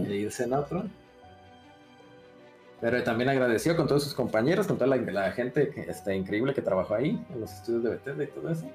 [0.06, 0.84] e irse en otro.
[2.80, 6.94] Pero también agradeció con todos sus compañeros, con toda la, gente este, increíble que trabajó
[6.94, 8.70] ahí, en los estudios de Bethesda y todo eso.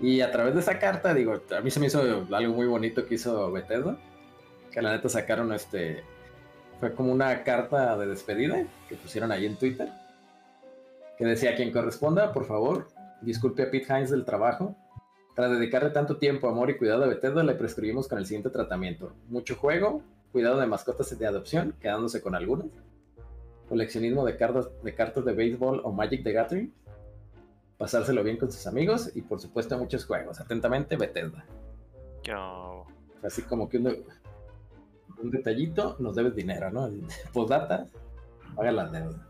[0.00, 3.06] Y a través de esa carta, digo, a mí se me hizo algo muy bonito
[3.06, 3.96] que hizo Bethesda,
[4.70, 6.04] que la neta sacaron este,
[6.80, 9.88] fue como una carta de despedida que pusieron ahí en Twitter,
[11.16, 12.88] que decía, quien corresponda, por favor,
[13.22, 14.76] disculpe a Pete Hines del trabajo.
[15.34, 19.12] Tras dedicarle tanto tiempo, amor y cuidado a Bethesda, le prescribimos con el siguiente tratamiento.
[19.28, 22.66] Mucho juego, cuidado de mascotas de adopción, quedándose con algunas.
[23.68, 26.72] Coleccionismo de cartas, de cartas de béisbol o Magic the Gathering.
[27.78, 30.40] Pasárselo bien con sus amigos y por supuesto muchos juegos.
[30.40, 31.44] Atentamente, Bethesda.
[33.22, 34.04] Así como que un,
[35.22, 36.90] un detallito, nos debes dinero, ¿no?
[37.32, 37.86] Postdata,
[38.54, 39.26] paga la deuda.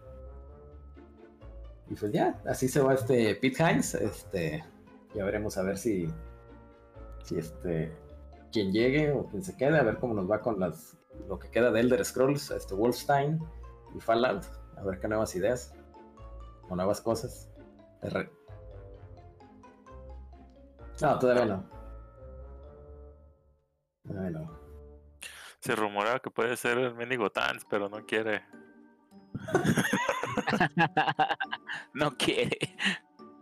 [1.88, 3.94] Y pues ya, así se va este Pete Hines.
[3.94, 4.64] Este,
[5.14, 6.08] ya veremos a ver si,
[7.22, 7.92] si este,
[8.52, 10.96] quien llegue o quien se quede, a ver cómo nos va con las,
[11.28, 13.40] lo que queda de Elder Scrolls, este Wolfenstein
[13.94, 14.44] y Fallout.
[14.76, 15.72] A ver qué nuevas ideas
[16.68, 17.48] o nuevas cosas.
[21.00, 21.64] No, todavía no.
[24.06, 24.65] Todavía no.
[25.66, 28.42] Se rumora que puede ser el mendigo Tans, pero no quiere.
[31.94, 32.58] no quiere.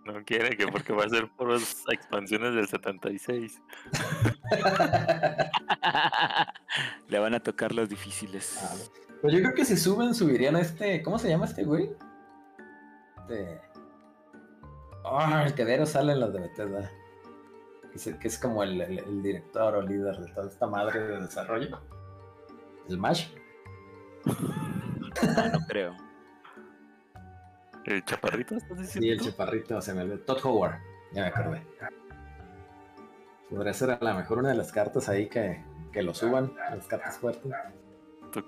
[0.04, 3.62] No quiere que porque va a ser puras expansiones del 76.
[7.08, 8.58] Le van a tocar los difíciles.
[8.62, 8.74] Ah,
[9.20, 11.02] Pues yo creo que si suben, subirían a este.
[11.02, 11.90] ¿Cómo se llama este güey?
[13.18, 13.60] Este.
[15.04, 16.90] Ah, el quedero sale en los de Bethesda.
[17.90, 21.00] Que es, que es como el, el- el director o líder de toda esta madre
[21.00, 21.80] de desarrollo.
[22.88, 23.28] El Mash.
[24.24, 25.96] No, no creo.
[27.84, 29.12] ¿El chaparrito estás Sí, diciendo?
[29.12, 29.24] el tú?
[29.26, 30.18] chaparrito se me olvidó.
[30.20, 30.74] Todd Howard.
[31.12, 31.62] Ya me acordé.
[33.50, 35.62] Podría ser a lo mejor una de las cartas ahí que,
[35.92, 37.52] que lo suban, las cartas fuertes.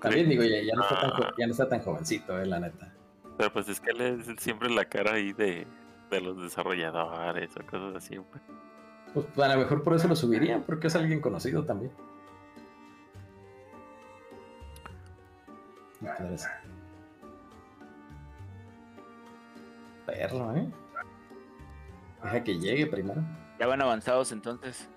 [0.01, 1.33] También digo, ya, ya no está tan, Ah.
[1.37, 2.93] ya no está tan jovencito, eh, la neta.
[3.37, 5.65] Pero pues es que él es siempre la cara ahí de,
[6.09, 8.17] de los desarrolladores o cosas así.
[8.19, 8.43] pues.
[9.33, 11.91] Pues a lo mejor por eso lo subirían, porque es alguien conocido también.
[16.01, 16.47] Entonces,
[20.05, 20.69] Perro, ¿eh?
[22.23, 23.21] Deja que llegue primero.
[23.59, 24.87] Ya van avanzados entonces.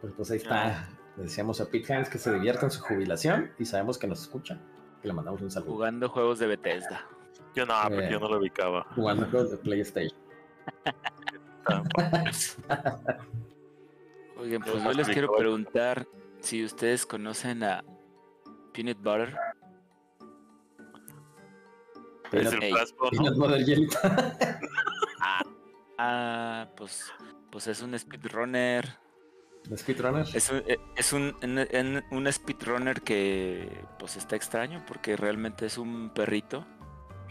[0.00, 0.88] Pues, pues ahí está.
[1.16, 4.22] Le decíamos a Pete Hines que se divierta en su jubilación y sabemos que nos
[4.22, 4.58] escucha.
[5.02, 5.72] Que le mandamos un saludo.
[5.72, 7.06] Jugando juegos de Bethesda.
[7.54, 8.10] Yo no, porque Eh.
[8.12, 8.84] yo no lo ubicaba.
[8.94, 10.18] Jugando juegos de PlayStation.
[14.40, 16.06] Oigan, pues Yo les quiero preguntar
[16.40, 17.84] si ustedes conocen a
[18.72, 19.36] Peanut Butter.
[22.24, 23.10] Es Peanut, el frasco, ¿no?
[23.10, 23.88] Peanut Butter Jelly.
[26.02, 27.12] Ah, pues,
[27.50, 28.88] pues es un speedrunner.
[29.68, 30.26] ¿Un speedrunner?
[30.32, 35.66] Es un, eh, es un, en- en- un speedrunner que pues está extraño porque realmente
[35.66, 36.64] es un perrito.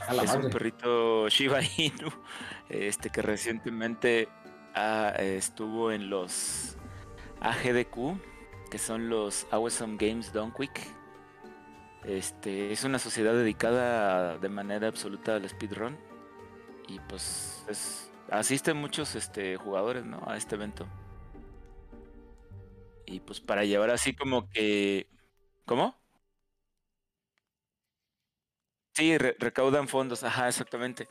[0.08, 2.10] A la es un perrito Shiba Inu,
[2.70, 4.30] este que recientemente
[4.76, 6.78] ah, estuvo en los
[7.42, 8.20] AGDQ,
[8.70, 10.80] que son los Awesome Games Done Quick.
[12.04, 15.98] Este es una sociedad dedicada de manera absoluta al speedrun
[16.88, 20.22] y pues es- asisten muchos este, jugadores ¿no?
[20.28, 20.88] a este evento.
[23.06, 25.08] Y pues para llevar así como que...
[25.66, 25.96] ¿Cómo?
[28.94, 31.08] Sí, re- recaudan fondos, ajá, exactamente.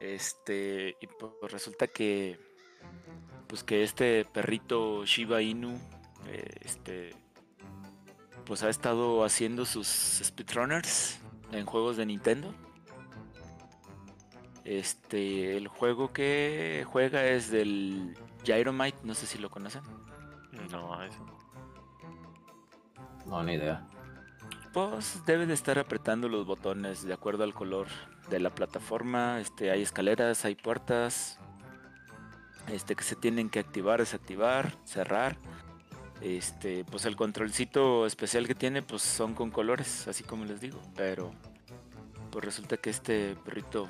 [0.00, 2.38] Este, y pues resulta que,
[3.52, 5.78] pues que este perrito Shiba Inu,
[6.26, 7.14] eh, este,
[8.46, 9.86] pues ha estado haciendo sus
[10.24, 11.20] speedrunners
[11.52, 12.54] en juegos de Nintendo.
[14.64, 19.82] Este, el juego que juega es del Gyromite, no sé si lo conocen.
[20.70, 21.18] No, eso.
[23.26, 23.86] No, ni idea.
[24.72, 27.88] Pues debe de estar apretando los botones de acuerdo al color
[28.30, 29.40] de la plataforma.
[29.40, 31.38] Este, hay escaleras, hay puertas.
[32.68, 35.36] Este que se tienen que activar, desactivar, cerrar.
[36.20, 40.80] Este, pues el controlcito especial que tiene, pues son con colores, así como les digo.
[40.96, 41.32] Pero,
[42.30, 43.88] pues resulta que este perrito,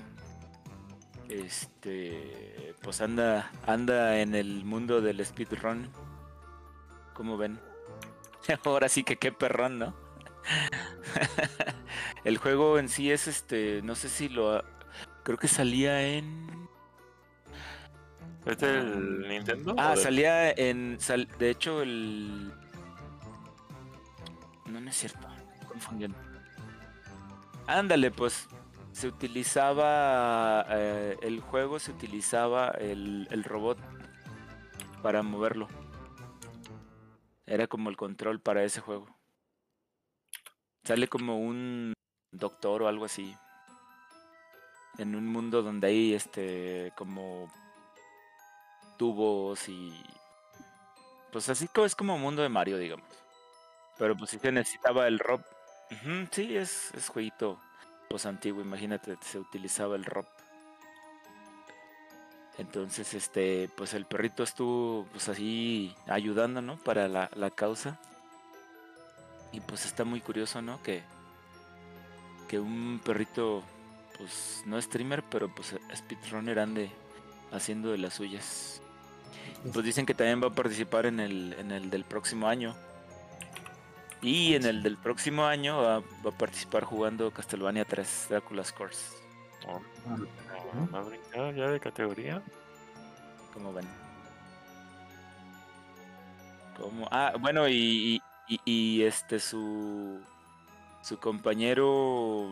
[1.29, 5.91] este, pues anda, anda en el mundo del speedrun.
[7.15, 7.61] Como ven?
[8.65, 9.95] Ahora sí que qué perrón, ¿no?
[12.25, 14.65] el juego en sí es este, no sé si lo
[15.23, 16.62] creo que salía en
[18.45, 19.75] ¿Es del Nintendo?
[19.79, 22.53] Ah, salía en sal- de hecho el
[24.67, 25.27] No, no es cierto,
[25.69, 26.17] confundiendo.
[27.67, 28.49] Ándale, pues
[28.93, 33.79] se utilizaba eh, el juego se utilizaba el, el robot
[35.03, 35.69] para moverlo.
[37.47, 39.07] Era como el control para ese juego.
[40.85, 41.93] Sale como un
[42.33, 43.37] doctor o algo así.
[44.99, 47.53] En un mundo donde hay este como
[48.97, 49.93] tubos y
[51.33, 53.09] pues así como es como mundo de Mario, digamos.
[53.99, 55.21] Pero pues sí se necesitaba el.
[55.21, 57.59] Ujú, sí, es, es jueguito
[58.09, 60.27] pues antiguo, imagínate, se utilizaba el ROP.
[62.59, 66.77] Entonces, este, pues el perrito estuvo pues así ayudando, ¿no?
[66.77, 67.99] Para la, la causa.
[69.51, 70.83] Y pues está muy curioso, ¿no?
[70.83, 71.03] Que,
[72.49, 73.63] que un perrito,
[74.19, 76.91] pues no streamer, pero pues speedrunner ande
[77.53, 78.83] haciendo de las suyas.
[79.73, 82.75] Pues dicen que también va a participar en el, en el del próximo año.
[84.21, 89.17] Y en el del próximo año va, va a participar jugando Castlevania 3, Dracula's Curse.
[89.67, 89.81] No,
[90.17, 92.43] no, no ha brincado ya de categoría.
[93.53, 93.87] Como ven.
[96.77, 100.21] Como, ah, bueno, y, y, este su
[101.03, 102.51] su compañero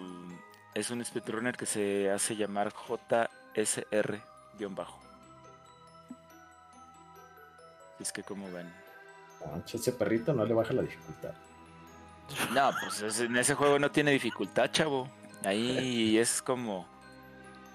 [0.75, 2.73] es un speedrunner que se hace llamar
[4.69, 4.99] JSR-bajo.
[7.99, 8.73] Es que como ven.
[9.73, 11.33] Ese perrito no le baja la dificultad.
[12.53, 15.09] No, pues es- en ese juego no tiene dificultad, chavo.
[15.45, 16.87] Ahí es como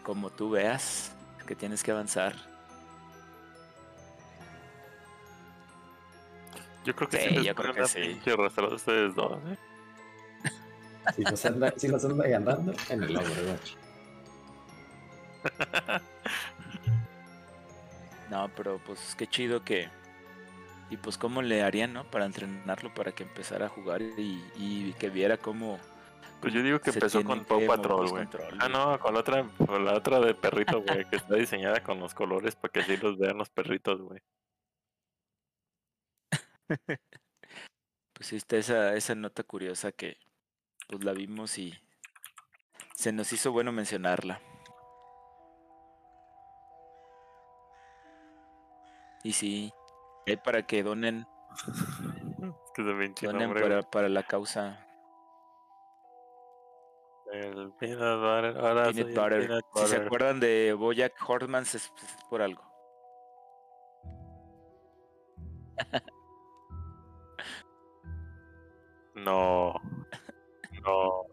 [0.04, 1.12] como tú veas
[1.48, 2.36] que tienes que avanzar.
[6.86, 8.22] Yo creo que Sí, sí, yo creo que sí.
[8.76, 9.58] ustedes dos, ¿eh?
[11.16, 13.74] Si nos anda, si nos anda ganando en el Overwatch.
[18.30, 19.90] No, pero pues qué chido que.
[20.90, 22.04] Y pues cómo le harían, ¿no?
[22.06, 25.80] Para entrenarlo, para que empezara a jugar y, y que viera cómo.
[26.42, 28.28] Pues yo digo que empezó con Paw Patrol, güey.
[28.60, 32.00] Ah, no, con la otra, con la otra de perrito, güey, que está diseñada con
[32.00, 34.22] los colores para que así los vean los perritos, güey.
[38.14, 40.18] Pues sí, está esa, esa nota curiosa que
[40.88, 41.74] pues la vimos y
[42.96, 44.40] se nos hizo bueno mencionarla.
[49.26, 49.74] Y sí,
[50.28, 51.26] hay para que donen,
[52.76, 54.86] que se me hincha el donen para, para la causa
[57.32, 59.48] El peanut butter, ahora soy Peanut el Butter.
[59.48, 60.06] peanut Si se butter.
[60.06, 61.92] acuerdan de Bojack Horseman es, es
[62.30, 62.64] por algo.
[69.16, 69.74] No.
[70.84, 71.26] No.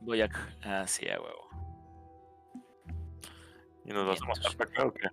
[0.00, 1.48] Bojack, ah, sí, a huevo.
[3.84, 5.08] ¿Y nos vas a mostrar para acá o qué?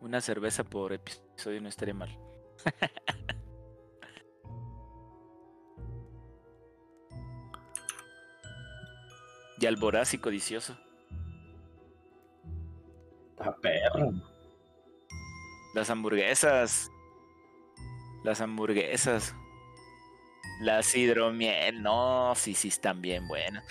[0.00, 2.18] Una cerveza por episodio no estaría mal.
[9.58, 10.76] y al voraz y codicioso.
[13.38, 14.12] A perro.
[15.74, 16.90] Las hamburguesas.
[18.24, 19.34] Las hamburguesas.
[20.60, 21.82] Las hidromiel.
[21.82, 23.64] No, sí, sí están bien buenas.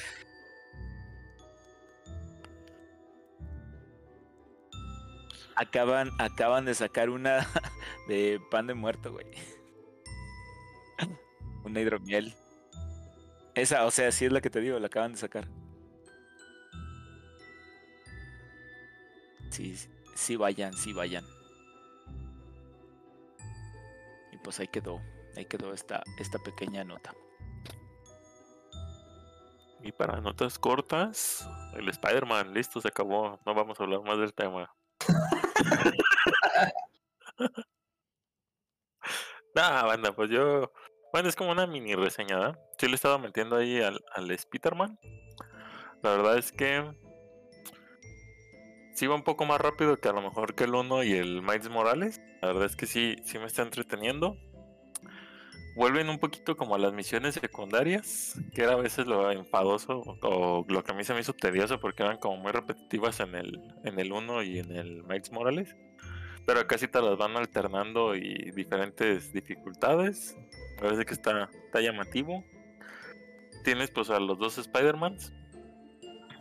[5.56, 7.48] Acaban, acaban de sacar una
[8.08, 9.26] de pan de muerto, güey.
[11.64, 12.34] Una hidromiel.
[13.56, 15.48] Esa, o sea, sí es la que te digo, la acaban de sacar.
[19.50, 19.78] Sí,
[20.14, 21.24] sí, vayan, sí vayan.
[24.34, 25.02] Y pues ahí quedó,
[25.38, 27.14] ahí quedó esta, esta pequeña nota.
[29.82, 33.40] Y para notas cortas, el Spider-Man, listo, se acabó.
[33.46, 34.74] No vamos a hablar más del tema.
[39.56, 40.72] Nah, banda, pues yo.
[41.14, 42.60] Bueno, es como una mini reseña, ¿verdad?
[42.78, 45.00] Sí le he estado metiendo ahí al, al Spider-Man.
[46.04, 46.84] La verdad es que.
[48.94, 51.42] Sí va un poco más rápido que a lo mejor que el 1 y el
[51.42, 52.22] Miles Morales.
[52.42, 54.36] La verdad es que sí, sí me está entreteniendo.
[55.76, 60.66] Vuelven un poquito como a las misiones secundarias, que era a veces lo enfadoso o
[60.70, 63.62] lo que a mí se me hizo tedioso porque eran como muy repetitivas en el,
[63.84, 65.76] en el 1 y en el Miles Morales.
[66.46, 70.38] Pero acá sí te las van alternando y diferentes dificultades.
[70.80, 72.46] Parece que está, está llamativo.
[73.66, 75.34] Tienes pues a los dos Spider-Mans,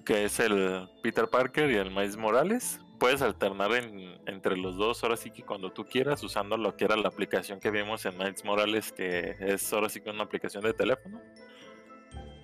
[0.04, 2.83] que es el Peter Parker y el Miles Morales.
[3.04, 6.86] Puedes alternar en- entre los dos ahora sí que cuando tú quieras, usando lo que
[6.86, 10.64] era la aplicación que vimos en Miles Morales, que es ahora sí que una aplicación
[10.64, 11.20] de teléfono.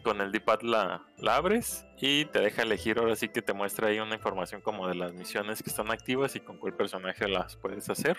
[0.04, 3.88] Con el D-pad la, la abres y te deja elegir ahora sí que te muestra
[3.88, 7.56] ahí una información como de las misiones que están activas y con cuál personaje las
[7.56, 8.18] puedes hacer.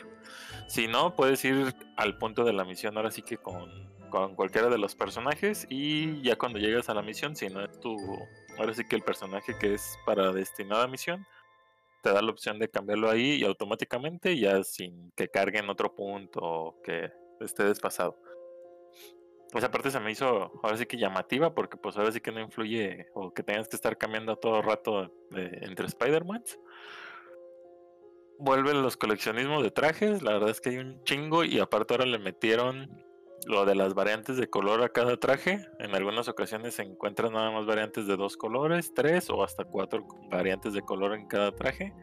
[0.67, 3.69] Si no, puedes ir al punto de la misión ahora sí que con,
[4.09, 7.79] con cualquiera de los personajes y ya cuando llegas a la misión, si no es
[7.79, 7.95] tu,
[8.57, 11.23] ahora sí que el personaje que es para destinada misión,
[12.02, 15.95] te da la opción de cambiarlo ahí y automáticamente ya sin que cargue en otro
[15.95, 18.20] punto o que esté desfasado.
[19.54, 22.39] Esa parte se me hizo ahora sí que llamativa porque pues ahora sí que no
[22.39, 26.58] influye o que tengas que estar cambiando todo rato de- entre Spider-Mans.
[28.39, 32.06] Vuelven los coleccionismos de trajes, la verdad es que hay un chingo y aparte ahora
[32.06, 32.89] le metieron
[33.47, 35.65] lo de las variantes de color a cada traje.
[35.79, 40.05] En algunas ocasiones se encuentran nada más variantes de dos colores, tres o hasta cuatro
[40.29, 41.93] variantes de color en cada traje.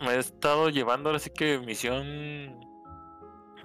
[0.00, 2.60] Me he estado llevando ahora sí que misión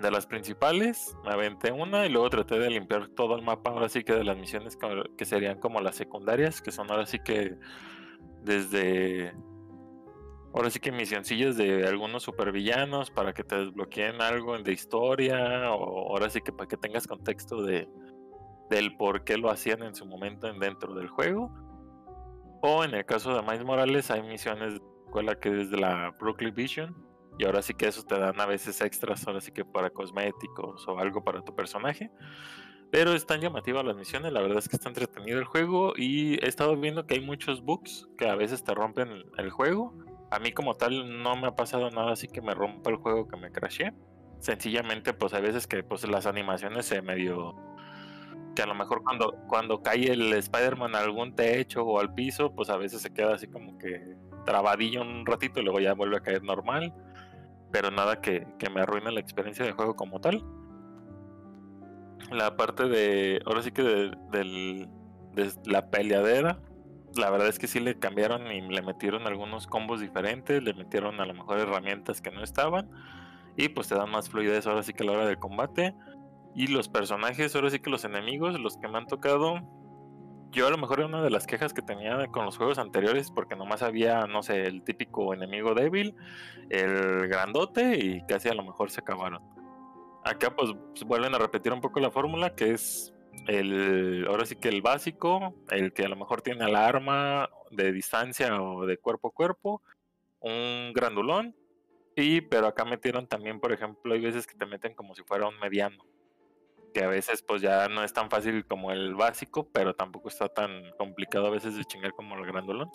[0.01, 3.87] de las principales, me aventé una y luego traté de limpiar todo el mapa ahora
[3.87, 4.77] sí que de las misiones
[5.17, 7.55] que, serían como las secundarias, que son ahora sí que
[8.41, 9.33] desde
[10.53, 16.09] ahora sí que misioncillas de algunos supervillanos para que te desbloqueen algo de historia o
[16.11, 17.87] ahora sí que para que tengas contexto de
[18.69, 21.51] del por qué lo hacían en su momento en- dentro del juego.
[22.61, 26.53] O en el caso de Miles Morales hay misiones de que es de la Brooklyn
[26.55, 26.95] Vision
[27.37, 30.87] y ahora sí que eso te dan a veces extras, ahora sí que para cosméticos
[30.87, 32.11] o algo para tu personaje.
[32.91, 36.47] Pero están llamativas las misiones, la verdad es que está entretenido el juego y he
[36.47, 39.97] estado viendo que hay muchos bugs que a veces te rompen el juego.
[40.31, 43.27] A mí como tal no me ha pasado nada así que me rompa el juego
[43.27, 43.93] que me crashé.
[44.39, 47.55] Sencillamente pues hay veces que pues las animaciones se medio...
[48.55, 52.53] Que a lo mejor cuando, cuando cae el Spider-Man a algún techo o al piso,
[52.53, 54.15] pues a veces se queda así como que
[54.45, 56.93] trabadillo un ratito y luego ya vuelve a caer normal
[57.71, 60.43] pero nada que, que me arruine la experiencia de juego como tal.
[62.29, 64.89] La parte de, ahora sí que de, del-
[65.33, 66.59] de la peleadera,
[67.15, 71.19] la verdad es que sí le cambiaron y le metieron algunos combos diferentes, le metieron
[71.19, 72.89] a lo mejor herramientas que no estaban
[73.57, 75.93] y pues te dan más fluidez ahora sí que a la hora del combate.
[76.53, 79.61] Y los personajes, ahora sí que los enemigos, los que me han tocado,
[80.51, 83.31] yo a lo mejor era una de las quejas que tenía con los juegos anteriores
[83.31, 86.15] porque nomás había, no sé, el típico enemigo débil
[86.69, 89.41] el grandote y casi a lo mejor se acabaron.
[90.23, 90.71] Acá pues
[91.05, 93.13] vuelven a repetir un poco la fórmula que es
[93.47, 97.91] el ahora sí que el básico, el que a lo mejor tiene la arma de
[97.91, 99.81] distancia o de cuerpo a cuerpo,
[100.39, 101.55] un grandulón
[102.15, 105.47] y pero acá metieron también, por ejemplo, hay veces que te meten como si fuera
[105.47, 106.05] un mediano.
[106.93, 110.49] Que a veces pues ya no es tan fácil como el básico, pero tampoco está
[110.49, 112.91] tan complicado a veces de chingar como el grandulón.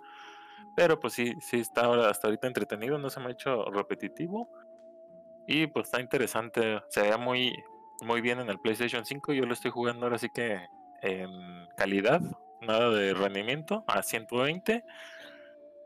[0.77, 4.51] Pero pues sí, sí está hasta ahorita entretenido, no se me ha hecho repetitivo.
[5.49, 7.55] Y pues está interesante, se ve muy,
[8.03, 9.33] muy bien en el PlayStation 5.
[9.33, 10.67] Yo lo estoy jugando ahora sí que
[11.03, 12.21] en calidad,
[12.61, 14.85] nada de rendimiento, a 120.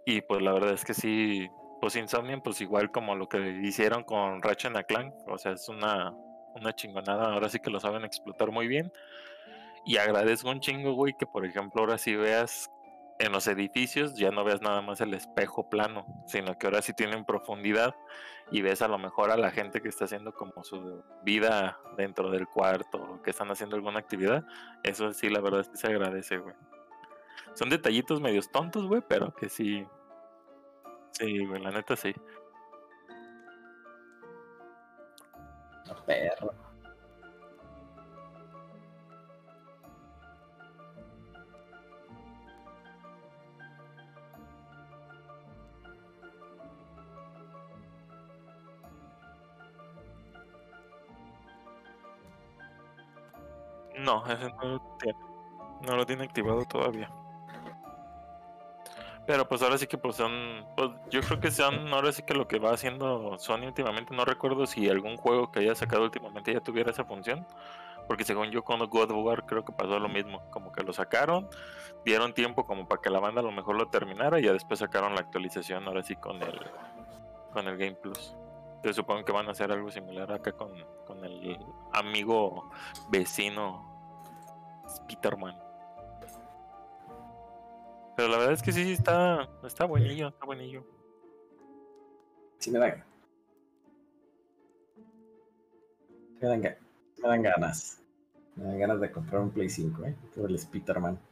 [0.06, 1.48] Y pues la verdad es que sí,
[1.80, 6.12] pues Insomnia, pues igual como lo que hicieron con Ratchet Clank, o sea, es una,
[6.54, 8.92] una chingonada, ahora sí que lo saben explotar muy bien.
[9.84, 12.70] Y agradezco un chingo, güey, que por ejemplo ahora sí veas
[13.20, 16.94] en los edificios, ya no veas nada más el espejo plano, sino que ahora sí
[16.94, 17.94] tienen profundidad
[18.50, 22.30] y ves a lo mejor a la gente que está haciendo como su vida dentro
[22.30, 24.44] del cuarto, que están haciendo alguna actividad.
[24.82, 26.54] Eso sí, la verdad es que se agradece, güey.
[27.54, 29.86] Son detallitos medios tontos, güey, pero que sí.
[31.12, 32.14] Sí, güey, la neta sí.
[36.06, 36.69] perro.
[54.10, 55.18] No, ese no lo tiene.
[55.86, 57.10] No lo tiene activado todavía.
[59.26, 62.34] Pero pues ahora sí que pues son, pues yo creo que son ahora sí que
[62.34, 66.52] lo que va haciendo Sony últimamente, no recuerdo si algún juego que haya sacado últimamente
[66.52, 67.46] ya tuviera esa función,
[68.08, 70.92] porque según yo con God of War creo que pasó lo mismo, como que lo
[70.92, 71.48] sacaron,
[72.04, 74.80] dieron tiempo como para que la banda a lo mejor lo terminara y ya después
[74.80, 76.58] sacaron la actualización ahora sí con el
[77.52, 78.36] con el Game Plus.
[78.82, 80.72] Yo supongo que van a hacer algo similar acá con,
[81.06, 81.58] con el
[81.92, 82.70] amigo
[83.10, 83.89] vecino
[84.96, 85.56] Spiderman.
[88.16, 90.84] Pero la verdad es que sí, sí está, está buenillo, está buenillo.
[92.58, 93.04] Sí me dan.
[96.40, 98.02] Me dan, me dan ganas.
[98.56, 100.16] Me dan ganas de comprar un Play 5, ¿eh?
[100.34, 101.18] Por el Spiderman.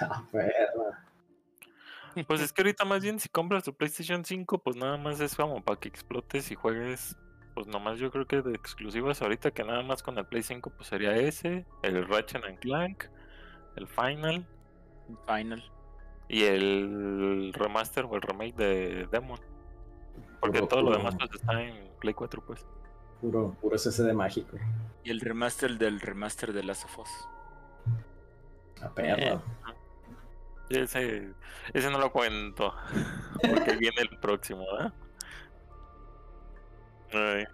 [0.00, 0.24] Ah.
[2.26, 5.34] Pues es que ahorita más bien si compras tu PlayStation 5, pues nada más es
[5.34, 7.16] como para que explotes y juegues.
[7.58, 10.70] Pues nomás yo creo que de exclusivas ahorita que nada más con el Play 5
[10.76, 13.06] pues sería ese, el Ratchet and Clank,
[13.74, 14.46] el Final
[15.26, 15.64] Final.
[16.28, 19.40] y el remaster o el remake de Demon.
[20.38, 22.64] Porque Puro- todo lo demás pues está en Play 4 pues.
[23.20, 24.56] Puro, puro SSD mágico.
[25.02, 27.28] Y el remaster del remaster de Last of Us.
[28.82, 29.42] A perro.
[30.70, 31.32] Y Ese,
[31.72, 32.72] ese no lo cuento.
[33.42, 34.92] Porque viene el próximo, ¿verdad?
[37.12, 37.44] Ay.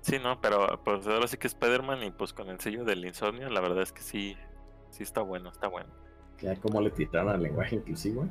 [0.00, 3.50] Sí, no, pero pues ahora sí que Spider-Man y pues con el sello del insomnio,
[3.50, 4.36] la verdad es que sí,
[4.90, 5.90] sí está bueno, está bueno.
[6.40, 8.26] Ya como le tiraron al lenguaje inclusivo.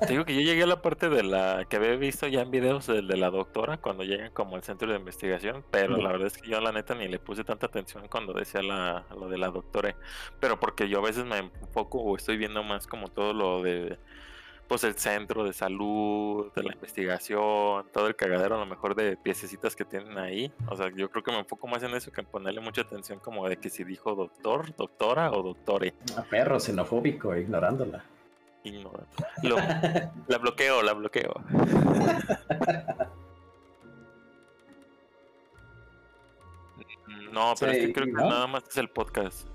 [0.00, 2.50] Te digo que yo llegué a la parte de la que había visto ya en
[2.50, 6.26] videos del de la doctora cuando llegan como al centro de investigación, pero la verdad
[6.26, 9.38] es que yo la neta ni le puse tanta atención cuando decía la, lo de
[9.38, 9.94] la doctora,
[10.40, 13.98] pero porque yo a veces me enfoco o estoy viendo más como todo lo de
[14.68, 19.16] pues el centro de salud, de la investigación, todo el cagadero a lo mejor de
[19.18, 20.50] piececitas que tienen ahí.
[20.68, 23.18] O sea, yo creo que me enfoco más en eso que en ponerle mucha atención
[23.18, 25.92] como de que si dijo doctor, doctora o doctore.
[26.16, 28.04] A perro, xenofóbico, ignorándola.
[28.64, 29.04] Ignora.
[29.42, 29.56] Lo-
[30.28, 31.34] la bloqueo, la bloqueo.
[37.32, 39.48] No, pero es Sí, que creo que nada más es el podcast.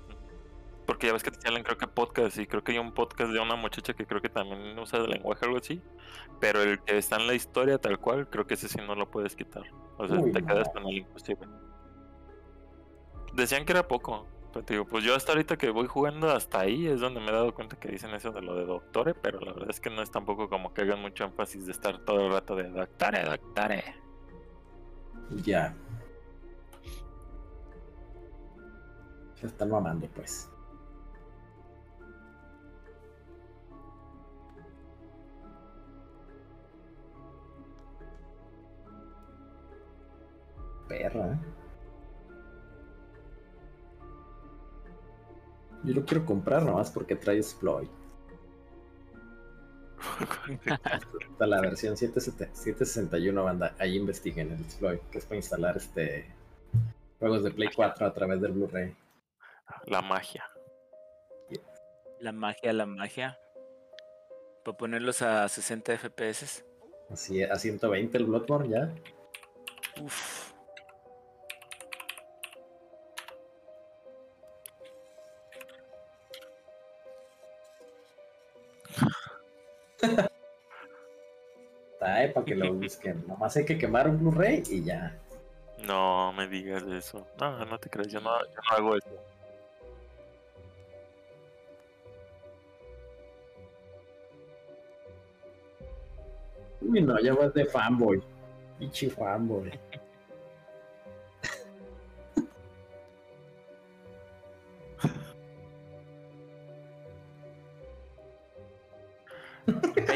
[0.88, 3.30] Porque ya ves que te salen creo que podcast y creo que hay un podcast
[3.30, 5.82] de una muchacha que creo que también usa el lenguaje o algo así.
[6.40, 9.10] Pero el que está en la historia tal cual, creo que ese sí no lo
[9.10, 9.64] puedes quitar.
[9.98, 10.46] O sea, Uy, te no.
[10.46, 11.46] quedas con el imposible.
[13.34, 14.26] Decían que era poco.
[14.50, 17.28] Pero te digo, pues yo hasta ahorita que voy jugando hasta ahí es donde me
[17.28, 19.90] he dado cuenta que dicen eso de lo de doctore, pero la verdad es que
[19.90, 23.24] no es tampoco como que hagan mucho énfasis de estar todo el rato de doctore,
[23.24, 23.84] doctore.
[25.44, 25.76] Ya.
[29.34, 30.50] Se están mamando, pues.
[40.88, 41.38] Perra, ¿eh?
[45.84, 47.90] Yo lo quiero comprar nomás porque trae exploit.
[51.30, 53.74] Está la versión 77 761 banda.
[53.78, 56.26] Ahí investiguen el exploit, que es para instalar este
[57.18, 58.96] juegos de Play 4 a través del Blu-ray.
[59.86, 60.44] La magia.
[62.20, 63.38] La magia, la magia.
[64.64, 66.64] Para ponerlos a 60 FPS.
[67.10, 68.94] Así a 120 el Bloodborne ya.
[70.02, 70.47] Uf.
[82.08, 83.24] Está, eh, para que lo busquen.
[83.28, 85.16] Nomás hay que quemar un Blu-ray y ya.
[85.86, 87.26] No me digas eso.
[87.38, 89.08] No, no te crees, yo no, yo no hago eso.
[96.80, 98.22] Uy, no, ya vas de fanboy.
[98.78, 99.70] Pichi fanboy.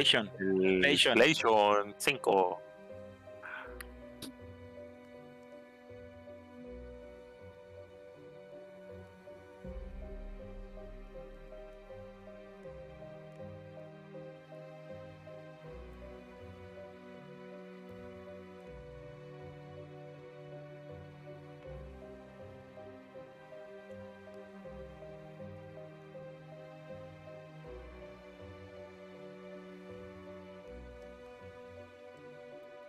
[0.02, 0.30] PlayStation.
[0.40, 1.14] el PlayStation.
[1.14, 2.62] PlayStation 5.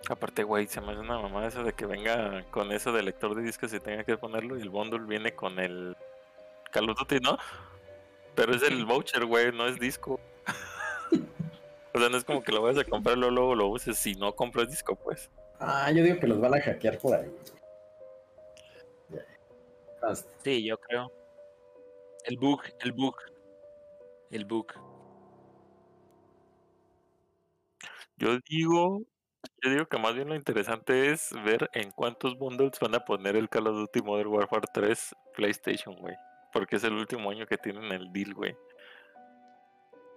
[0.10, 3.36] Aparte, güey, se me hace una mamada eso de que venga con eso de lector
[3.36, 5.96] de discos y tenga que ponerlo y el bundle viene con el
[6.72, 7.38] Call of Duty, ¿no?
[8.36, 10.20] Pero es el voucher, güey, no es disco.
[11.94, 14.16] o sea, no es como que lo vayas a comprar luego, luego lo uses si
[14.16, 15.30] no compras disco, pues.
[15.60, 17.32] Ah, yo digo que los van a hackear por ahí.
[20.44, 21.12] Sí, yo creo.
[22.26, 23.16] El bug, el bug.
[24.32, 24.68] El bug.
[28.18, 29.04] Yo digo,
[29.64, 33.36] yo digo que más bien lo interesante es ver en cuántos bundles van a poner
[33.36, 36.16] el Call of Duty Modern Warfare 3 PlayStation, güey.
[36.52, 38.56] Porque es el último año que tienen el deal, güey.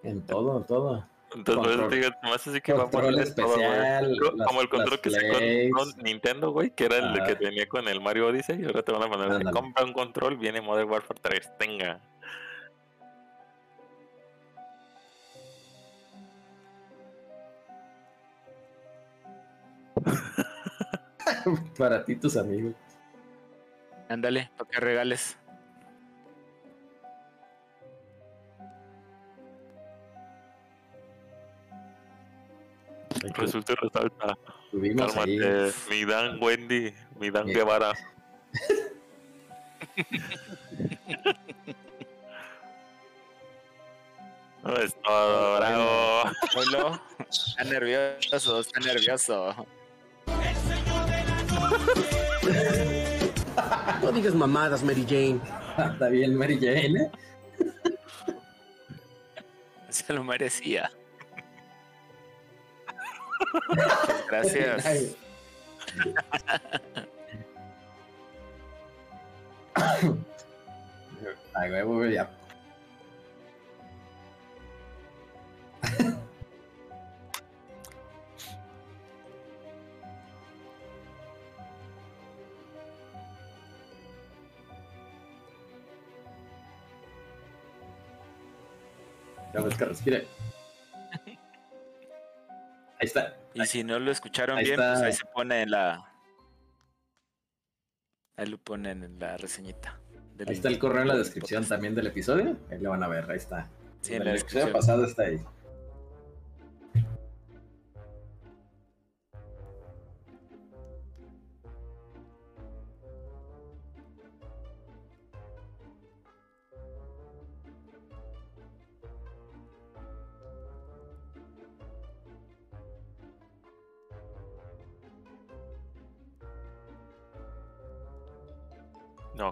[0.03, 1.05] En todo, en todo.
[1.35, 5.01] Entonces, Control- digo, más así que va a poner todo, especial, las- Como el control
[5.01, 5.73] que plays.
[5.73, 8.61] con Nintendo, güey, que era el que tenía con el Mario Odyssey.
[8.63, 9.51] Y ahora te van a poner, Ándale.
[9.51, 12.01] compra un control, viene Modern Warfare 3, tenga.
[21.79, 22.75] Para ti, tus amigos.
[24.09, 25.37] Ándale, para que regales.
[33.35, 34.39] Resulta y resalta.
[34.71, 35.39] Tuvimos ahí.
[35.39, 37.55] Cálmate, mi Dan Wendy, mi Dan Sí.
[37.55, 37.93] Guevara.
[44.63, 46.23] No es todo, bravo.
[47.31, 49.67] Está nervioso, está nervioso.
[54.03, 55.41] No digas mamadas, Mary Jane.
[55.93, 57.03] Está bien, Mary Jane.
[57.03, 57.11] ¿eh?
[59.89, 60.91] Se lo merecía.
[64.31, 64.87] Gracias.
[64.87, 65.17] Ay.
[71.85, 72.31] Güey, ya.
[89.57, 90.27] Ya ves que respire.
[92.99, 93.35] Ahí está.
[93.55, 94.93] Y si no lo escucharon Ahí bien, está.
[94.95, 96.13] pues ahí se pone en la.
[98.37, 99.99] Ahí lo ponen en la reseñita.
[100.47, 102.57] Ahí está el correo en la descripción también del episodio.
[102.71, 103.71] Ahí lo van a ver, ahí está.
[104.03, 104.73] Sí, en el la descripción.
[104.73, 105.41] pasado está ahí.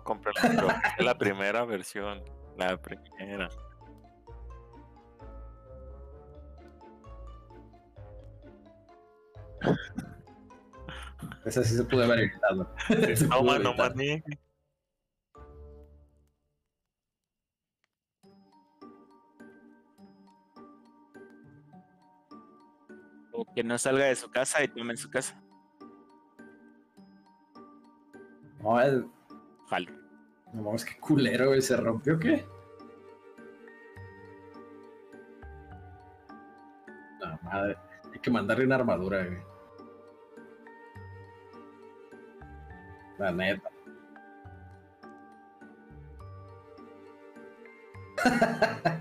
[0.04, 0.32] Compré
[0.98, 2.22] la primera versión.
[2.56, 3.48] La primera.
[11.44, 12.72] Esa sí se pudo haber evitado.
[13.28, 14.22] No, maní.
[23.32, 25.42] O que no salga de su casa y tome en su casa.
[28.60, 28.80] No,
[29.68, 29.92] Jalo.
[30.52, 31.62] No mames, qué culero, güey.
[31.62, 32.44] ¿Se rompió qué?
[37.20, 37.76] La madre.
[38.12, 39.38] Hay que mandarle una armadura, güey.
[43.18, 43.70] La neta.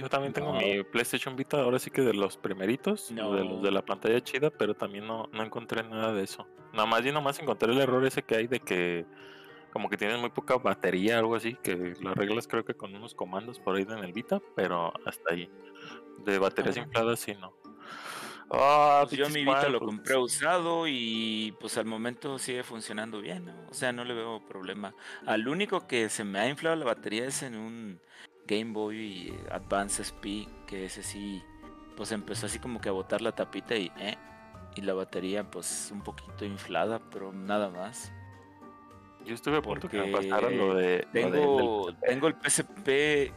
[0.00, 0.60] yo también tengo No.
[0.60, 3.32] mi PlayStation Vita, ahora sí que de los primeritos, No.
[3.34, 6.46] de los de la pantalla chida, pero también no, no encontré nada de eso.
[6.72, 9.04] Nada más y nomás encontré el error ese que hay de que
[9.72, 13.14] como que tienes muy poca batería, algo así, que lo arreglas creo que con unos
[13.14, 15.48] comandos por ahí en el Vita, pero hasta ahí.
[16.24, 16.80] De baterías Ah.
[16.80, 17.54] infladas sí no.
[18.52, 19.86] Ah, Pues yo mi Vita lo juegos.
[19.96, 23.54] compré usado y pues al momento sigue funcionando bien, ¿no?
[23.70, 24.92] O sea, no le veo problema.
[25.24, 28.00] Al único que se me ha inflado la batería es en un
[28.50, 31.40] Game Boy Advance SP, que ese sí,
[31.96, 34.16] pues empezó así como que a botar la tapita y, eh,
[34.74, 38.12] y la batería pues un poquito inflada, pero nada más.
[39.24, 41.06] Yo estuve a punto que me pasara lo de.
[41.12, 43.32] lo de- Tengo, del- tengo el PSP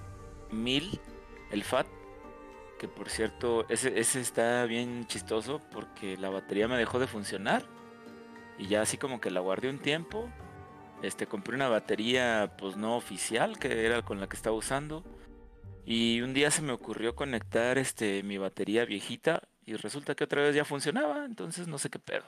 [0.51, 0.99] 1000,
[1.51, 1.86] el FAT,
[2.80, 7.64] que por cierto, ese, ese está bien chistoso porque la batería me dejó de funcionar
[8.57, 10.30] y ya así como que la guardé un tiempo.
[11.04, 15.04] Este, compré una batería pues no oficial, que era con la que estaba usando.
[15.86, 20.41] Y un día se me ocurrió conectar este, mi batería viejita y resulta que otra
[20.41, 22.24] vez ya funcionaba, entonces no sé qué pedo.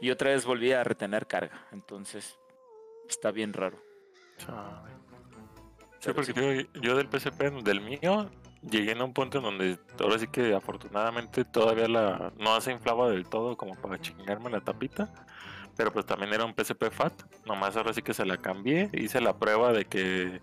[0.00, 2.38] Y otra vez volví a retener carga, entonces
[3.08, 3.82] está bien raro.
[4.38, 4.92] Chale.
[5.98, 6.68] Sí, Pero porque sí.
[6.72, 8.30] yo, yo del PSP, del mío,
[8.62, 13.10] llegué a un punto en donde ahora sí que afortunadamente todavía la no se inflaba
[13.10, 15.12] del todo como para chingarme la tapita.
[15.80, 17.22] Pero pues también era un PSP FAT.
[17.46, 18.90] Nomás ahora sí que se la cambié.
[18.92, 20.42] Hice la prueba de que.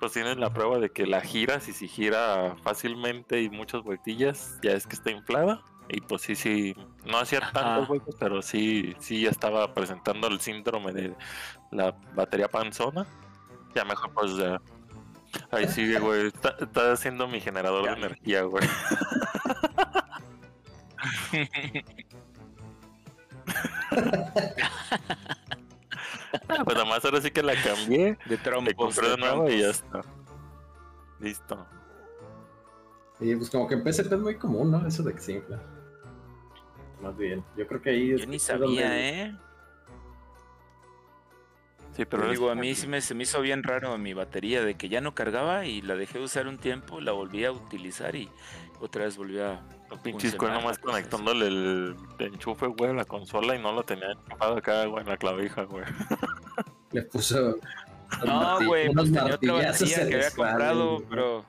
[0.00, 4.58] Pues tienes la prueba de que la giras y si gira fácilmente y muchas vueltillas,
[4.64, 5.62] ya es que está inflada.
[5.88, 10.40] Y pues sí, sí, no hacía tantos vueltas, pero sí, sí ya estaba presentando el
[10.40, 11.14] síndrome de
[11.70, 13.06] la batería panzona.
[13.72, 14.60] Ya mejor pues ya.
[15.52, 16.26] Ahí sigue, güey.
[16.26, 17.92] Está, está haciendo mi generador Ya.
[17.92, 18.68] de energía, güey.
[26.64, 28.18] Pues nada más ahora sí que la cambié.
[28.26, 28.68] De trompos.
[28.68, 30.02] Le compré de nuevo y ya está.
[31.18, 31.66] Listo.
[33.20, 34.86] Y pues como que en PSP es muy común, ¿no?
[34.86, 35.60] Eso de que se infla.
[37.00, 37.42] Más bien.
[37.56, 39.36] Yo creo que ahí es Yo ni donde- sabía, ¿eh?
[41.96, 44.74] Sí, pero digo, a mí sí me, se me hizo bien raro mi batería de
[44.74, 48.14] que ya no cargaba y la dejé de usar un tiempo, la volví a utilizar
[48.14, 48.28] y
[48.80, 49.62] otra vez volví a...
[49.90, 53.72] Un pinche funcionar cuerno la nomás conectándole el enchufe, güey, a la consola y no
[53.72, 55.84] lo tenía enchufado acá, güey, en la clavija, güey.
[56.92, 57.56] Le puso.
[58.24, 61.08] No, güey, pues tenía otra batería que el había comprado, güey.
[61.08, 61.46] pero,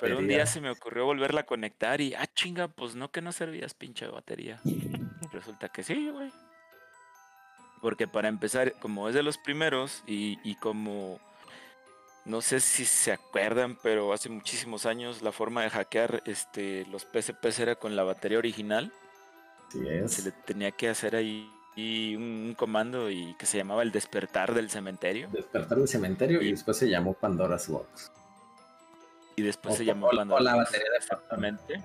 [0.00, 3.22] pero un día se me ocurrió volverla a conectar y, ah, chinga, pues no que
[3.22, 4.60] no servías pinche batería.
[5.32, 6.30] Resulta que sí, güey.
[7.80, 11.18] Porque para empezar, como es de los primeros y, y como
[12.24, 17.02] no sé si se acuerdan, pero hace muchísimos años la forma de hackear este, los
[17.02, 18.92] PSPs era con la batería original.
[19.70, 20.44] Sí Se le es.
[20.44, 24.68] tenía que hacer ahí y un, un comando y que se llamaba el despertar del
[24.70, 25.28] cementerio.
[25.32, 28.12] Despertar del cementerio y Y- después se llamó Pandora's Box.
[29.34, 31.82] Y después O- se llamó o- o Pandora la Box, batería de exactamente.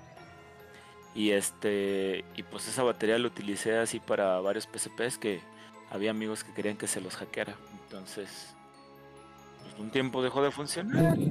[1.14, 5.40] Y este y pues esa batería la utilicé así para varios PSPs que
[5.90, 7.56] había amigos que querían que se los hackeara.
[7.84, 8.54] Entonces,
[9.68, 11.16] pues un tiempo dejó de funcionar.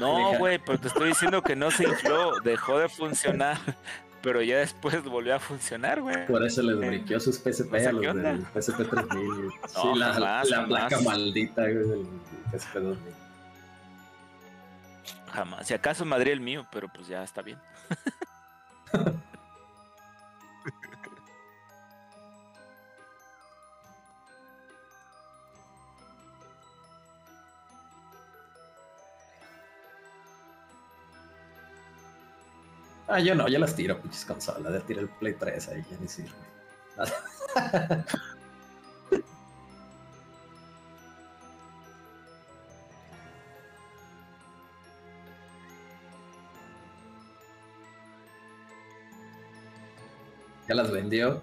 [0.00, 3.58] No, güey, pero te estoy diciendo que no se infló, dejó de funcionar,
[4.22, 6.26] pero ya después volvió a funcionar, güey.
[6.26, 9.50] Por eso les briqueó sus PSP a los del PSP 3000.
[9.68, 10.68] sí, No, la, jamás, la jamás.
[10.68, 12.06] placa maldita güey, del
[12.50, 12.98] PSP 2000.
[15.32, 15.66] Jamás.
[15.66, 17.58] Si acaso Madrid el mío, pero pues ya está bien.
[33.08, 34.70] Ah, yo no, yo las tiro, pinches consolas.
[34.70, 36.36] Ya tiré el Play 3 ahí, ya ni sirve.
[50.68, 51.42] ya las vendió.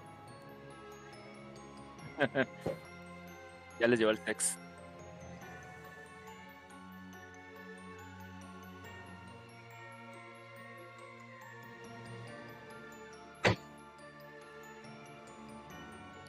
[3.78, 4.58] Ya les llevó el text.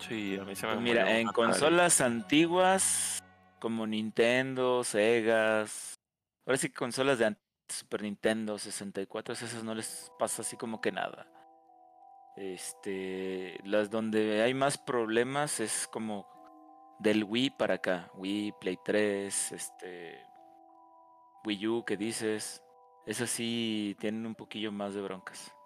[0.08, 3.22] Sí, a mí se me Pues mira, en consolas antiguas
[3.60, 5.96] como Nintendo, Segas,
[6.46, 10.80] ahora sí que consolas de antes, Super Nintendo, 64, esas no les pasa así como
[10.80, 11.28] que nada.
[12.38, 16.28] Este, las donde hay más problemas es como
[17.00, 20.24] del Wii para acá, Wii, Play 3, este,
[21.46, 22.64] Wii U que dices,
[23.06, 25.57] esas sí tienen un poquillo más de broncas.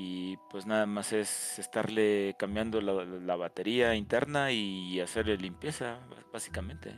[0.00, 5.98] Y pues nada más es estarle cambiando la, la batería interna y hacerle limpieza,
[6.32, 6.94] básicamente.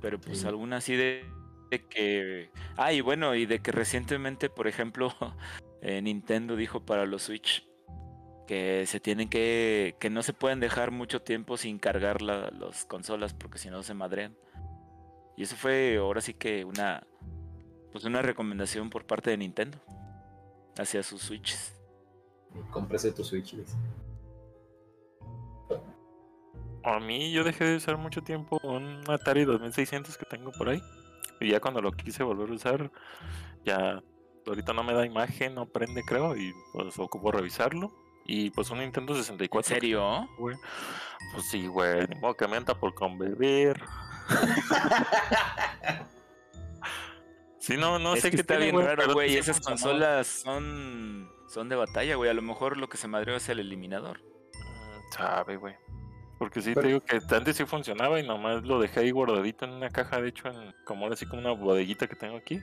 [0.00, 0.46] Pero pues Sí.
[0.46, 1.24] alguna así de,
[1.72, 2.50] de que...
[2.76, 5.12] Ah, y bueno, y de que recientemente, por ejemplo,
[5.82, 7.66] eh, Nintendo dijo para los Switch
[8.46, 9.96] que se tienen que...
[9.98, 13.82] que no se pueden dejar mucho tiempo sin cargar la- las consolas porque si no
[13.82, 14.36] se madrean.
[15.36, 17.04] Y eso fue ahora sí que una...
[17.90, 19.76] Pues una recomendación por parte de Nintendo
[20.80, 21.74] hacia sus Switches.
[22.70, 23.54] Cómprese tu Switch.
[23.54, 23.76] dice.
[26.82, 30.82] A mí yo dejé de usar mucho tiempo un Atari 2600 que tengo por ahí.
[31.40, 32.90] Y ya cuando lo quise volver a usar,
[33.64, 34.02] ya
[34.46, 37.92] ahorita no me da imagen, no prende creo, y pues ocupo revisarlo.
[38.24, 39.74] Y pues un Nintendo ¿En 64.
[39.74, 40.28] serio?
[40.38, 40.56] güey.
[41.32, 42.46] Pues sí, güey, ni modo que
[42.80, 43.80] por convivir.
[47.60, 49.36] sí, no, no es sé qué está bien raro, güey.
[49.36, 52.28] Esas consolas son, son de batalla, güey.
[52.30, 54.20] A lo mejor lo que se madreó es el eliminador.
[54.20, 55.74] Mm, Sabe, güey.
[56.38, 59.66] Porque sí Pero- te digo que antes sí funcionaba y nomás lo dejé ahí guardadito
[59.66, 62.60] en una caja, de hecho, en, como ahora sí como una bodeguita que tengo aquí.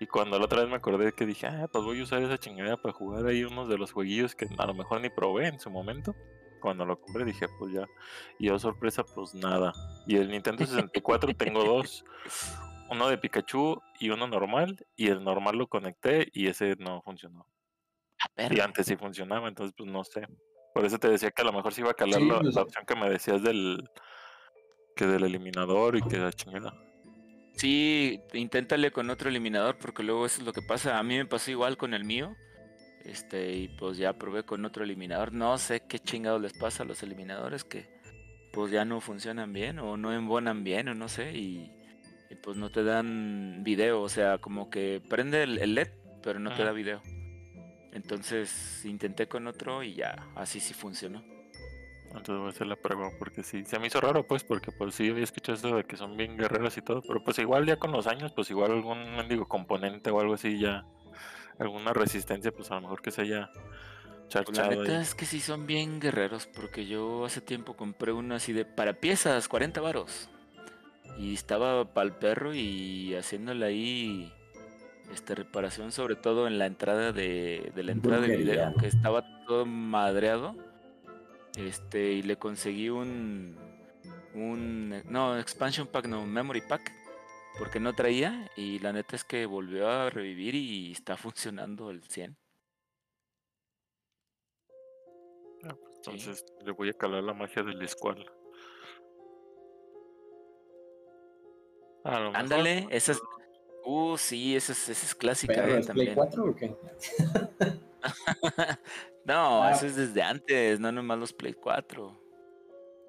[0.00, 2.38] Y cuando la otra vez me acordé que dije, ah, pues voy a usar esa
[2.38, 5.58] chingadera para jugar ahí unos de los jueguillos que a lo mejor ni probé en
[5.60, 6.14] su momento.
[6.60, 7.86] Cuando lo compré dije, pues ya.
[8.38, 9.72] Y yo sorpresa, pues nada.
[10.06, 12.04] Y el Nintendo 64 tengo dos.
[12.94, 14.76] Uno de Pikachu y uno normal.
[14.96, 17.46] Y el normal lo conecté y ese no funcionó.
[18.50, 20.26] Y antes sí funcionaba, entonces pues no sé.
[20.72, 22.54] Por eso te decía que a lo mejor sí iba a calar Sí, la, pues-
[22.54, 23.88] la opción que me decías del
[24.96, 26.72] que del eliminador y que la chingada.
[27.56, 30.98] Sí, inténtale con otro eliminador porque luego eso es lo que pasa.
[30.98, 32.34] A mí me pasó igual con el mío.
[33.04, 35.32] Este, y pues ya probé con otro eliminador.
[35.32, 37.86] No sé qué chingados les pasa a los eliminadores que
[38.52, 41.70] pues ya no funcionan bien o no embonan bien o no sé y,
[42.34, 45.88] y, pues no te dan video, o sea, como que prende el, el LED,
[46.22, 47.00] pero no te da video.
[47.92, 51.22] Entonces intenté con otro y ya, así sí funcionó.
[52.06, 54.94] Entonces voy a hacer la prueba porque sí, se me hizo raro pues porque pues
[54.94, 57.76] sí había escuchado eso de que son bien guerreros y todo, pero pues igual ya
[57.76, 60.84] con los años pues igual algún mendigo componente o algo así ya
[61.58, 65.02] alguna resistencia pues a lo mejor que se haya Pues la charchado neta ahí.
[65.02, 68.94] es que sí son bien guerreros, porque yo hace tiempo compré uno así de para
[68.94, 70.30] piezas, 40 varos.
[71.18, 74.32] Y estaba para el perro y haciéndole ahí
[75.12, 79.24] este reparación, sobre todo en la entrada de, de la entrada del video, que estaba
[79.46, 80.56] todo madreado.
[81.56, 83.56] Este, y le conseguí un
[84.34, 86.92] un no, expansion pack, no, memory pack,
[87.58, 92.02] porque no traía y la neta es que volvió a revivir y está funcionando el
[92.02, 92.36] 100.
[95.64, 98.30] Ah, pues, entonces le voy a calar la magia del Squall.
[102.04, 103.20] Ándale, esa es.
[103.86, 106.14] Uh, sí, esa es, esa es clásica ¿Pero eh, es Play también.
[106.14, 106.74] 4 o qué?
[109.24, 109.72] no, Ah.
[109.72, 112.18] eso es desde antes, no nomás los Play 4.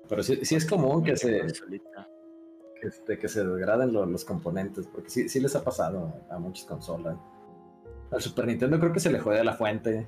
[0.09, 1.41] Pero sí, sí es común que se,
[2.81, 6.37] que, este, que se degraden lo- los componentes, porque sí, sí les ha pasado a
[6.37, 7.15] muchas consolas.
[8.11, 10.07] Al Super Nintendo creo que se le jode la fuente.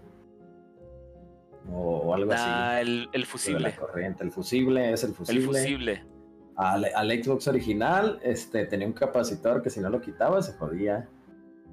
[1.69, 3.19] O, o algo Ah, el, el así.
[3.19, 3.59] de fusible.
[3.61, 4.23] La corriente.
[4.23, 5.41] El fusible es el fusible.
[5.41, 6.05] El fusible.
[6.57, 11.07] Al, al Xbox original este, tenía un capacitor que si no lo quitaba se jodía.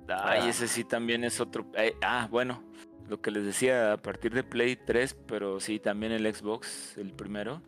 [0.08, 0.48] Ay, Ah.
[0.50, 1.66] ese sí también es otro.
[1.74, 2.62] eh, ah, bueno,
[3.08, 7.12] lo que les decía, a partir de Play 3, pero sí, también el Xbox, el
[7.14, 7.62] primero,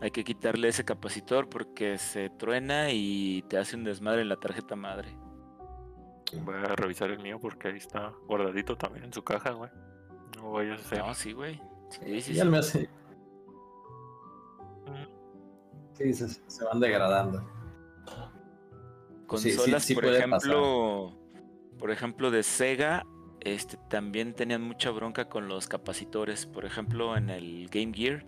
[0.00, 4.36] hay que quitarle ese capacitor porque se truena y te hace un desmadre en la
[4.36, 5.08] tarjeta madre.
[6.42, 9.70] Voy a revisar el mío porque ahí está guardadito también en su caja, güey.
[10.36, 10.98] No vayas a hacer.
[10.98, 11.60] No, sí, güey.
[11.90, 12.62] Sí, sí, y sí.
[12.62, 12.88] sí,
[15.94, 17.40] sí, se, se van degradando.
[19.36, 21.16] Sí, consolas, sí por ejemplo,
[21.78, 23.04] por ejemplo de Sega,
[23.40, 26.46] este también tenían mucha bronca con los capacitores.
[26.46, 28.26] Por ejemplo, en el Game Gear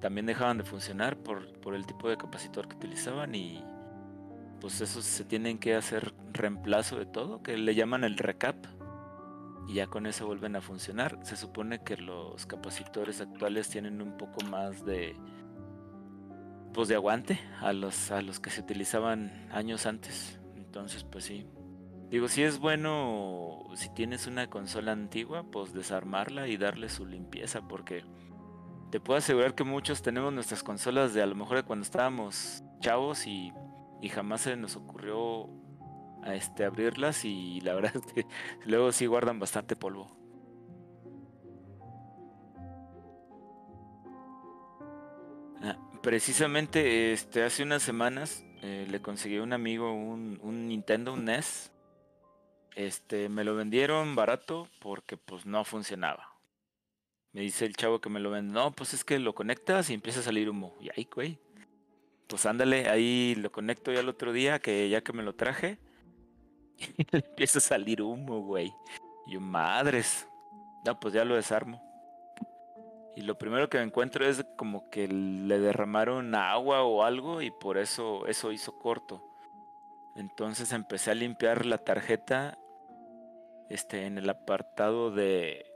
[0.00, 3.64] también dejaban de funcionar por, por el tipo de capacitor que utilizaban y
[4.60, 8.56] pues esos se tienen que hacer reemplazo de todo, que le llaman el recap
[9.66, 11.18] y ya con eso vuelven a funcionar.
[11.22, 15.16] Se supone que los capacitores actuales tienen un poco más de
[16.72, 20.38] pues de aguante a los a los que se utilizaban años antes.
[20.56, 21.46] Entonces, pues sí.
[22.10, 27.66] Digo, si es bueno si tienes una consola antigua, pues desarmarla y darle su limpieza
[27.68, 28.04] porque
[28.90, 32.64] te puedo asegurar que muchos tenemos nuestras consolas de a lo mejor de cuando estábamos
[32.80, 33.52] chavos y,
[34.02, 35.48] y jamás se nos ocurrió
[36.22, 38.26] a este abrirlas y la verdad es que
[38.64, 40.19] luego sí guardan bastante polvo.
[46.02, 51.24] Precisamente este hace unas semanas eh, le conseguí a un amigo un, un Nintendo, un
[51.24, 51.72] NES.
[52.76, 56.30] Este, me lo vendieron barato porque pues no funcionaba.
[57.32, 59.94] Me dice el chavo que me lo vende, no, pues es que lo conectas y
[59.94, 60.74] empieza a salir humo.
[60.80, 61.38] Y ahí, güey.
[62.26, 65.78] pues ándale, ahí lo conecto ya el otro día, que ya que me lo traje,
[66.76, 68.72] y le empieza a salir humo, güey.
[69.26, 70.26] Yo, madres.
[70.84, 71.89] No, pues ya lo desarmo.
[73.16, 77.50] Y lo primero que me encuentro es como que le derramaron agua o algo y
[77.50, 79.26] por eso eso hizo corto.
[80.14, 82.58] Entonces empecé a limpiar la tarjeta
[83.68, 85.66] este en el apartado de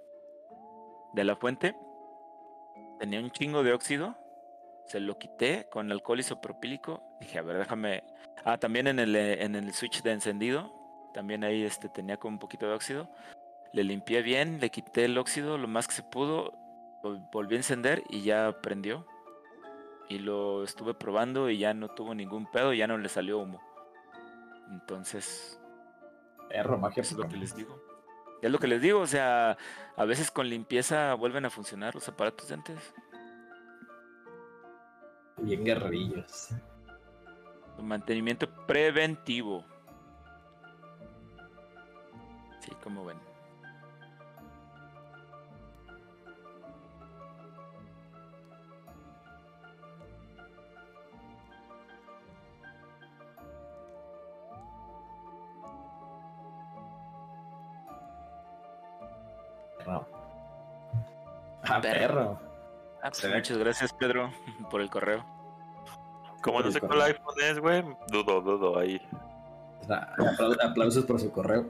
[1.12, 1.76] de la fuente.
[2.98, 4.16] Tenía un chingo de óxido.
[4.86, 7.02] Se lo quité con alcohol isopropílico.
[7.20, 8.04] Dije, a ver, déjame.
[8.44, 10.72] Ah, también en el, en el switch de encendido.
[11.14, 13.08] También ahí este, tenía como un poquito de óxido.
[13.72, 16.63] Le limpié bien, le quité el óxido lo más que se pudo
[17.32, 19.06] volví a encender y ya prendió.
[20.08, 23.60] Y lo estuve probando y ya no tuvo ningún pedo, ya no le salió humo.
[24.70, 25.60] Entonces,
[26.48, 27.00] Perro, magia.
[27.00, 27.80] es lo que les digo.
[28.42, 29.56] Es lo que les digo, o sea,
[29.96, 32.94] a veces con limpieza vuelven a funcionar los aparatos de antes.
[35.38, 36.50] Bien guerrerillos.
[37.82, 39.64] Mantenimiento preventivo.
[42.60, 43.33] Sí, como ven.
[59.86, 60.06] No.
[61.66, 61.98] Ah, Perro.
[62.08, 62.40] perro.
[63.02, 64.30] Ah, pues muchas gracias, Pedro,
[64.70, 65.24] por el correo.
[66.42, 69.00] Como no sé cuál iPhone es, güey, dudo, dudo ahí.
[69.88, 71.66] Ah, apla- Aplausos por su correo.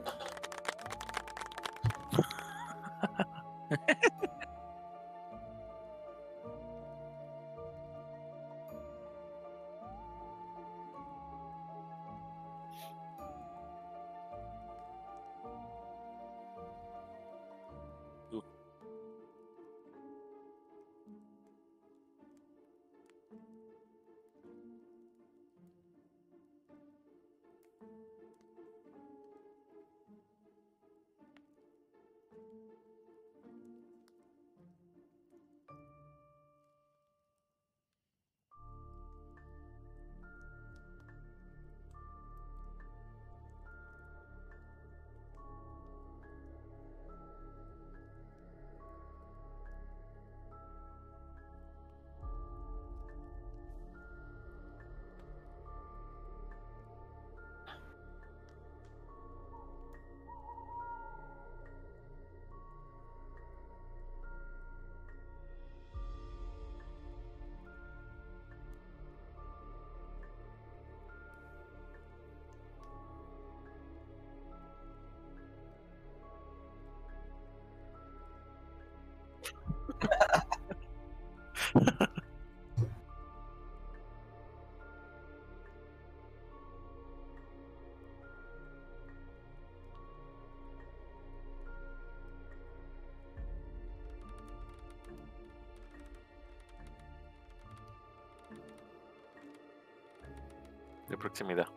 [101.09, 101.67] De proximidad.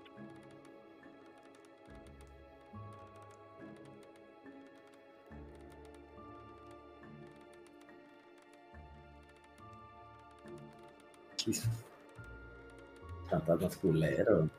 [13.28, 14.50] Fantasmas culeros.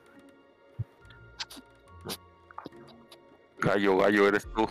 [3.59, 4.67] Gallo, gallo, eres tú.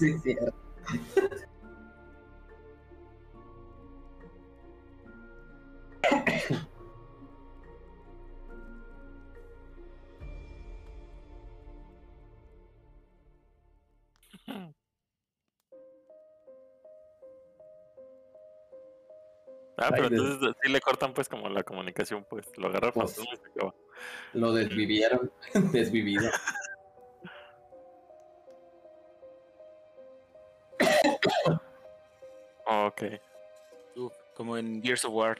[0.00, 0.54] Sí, cierto.
[19.76, 22.92] Ah, pero Ay, de- entonces sí le cortan pues como la comunicación, pues lo agarra
[22.92, 23.74] Pues- fantasma y se acaba.
[24.34, 25.32] Lo desvivieron.
[25.72, 26.30] Desvivido.
[33.00, 33.20] Ok.
[33.96, 35.38] Uf, como en Gears of War.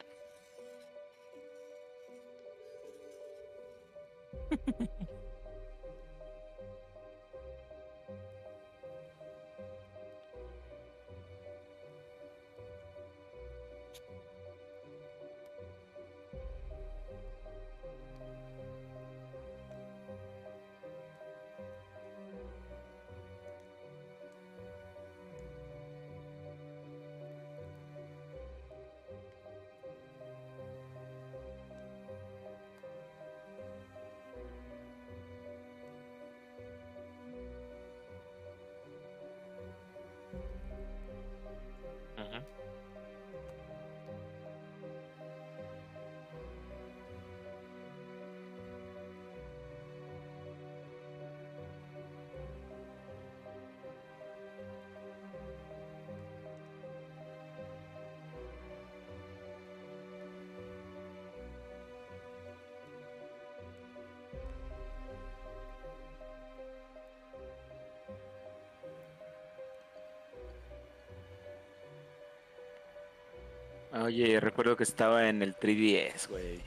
[74.11, 76.59] Oye, recuerdo que estaba en el 3DS, güey.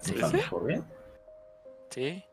[0.00, 0.84] Sí, ¿Está mejor bien?
[1.90, 2.24] sí.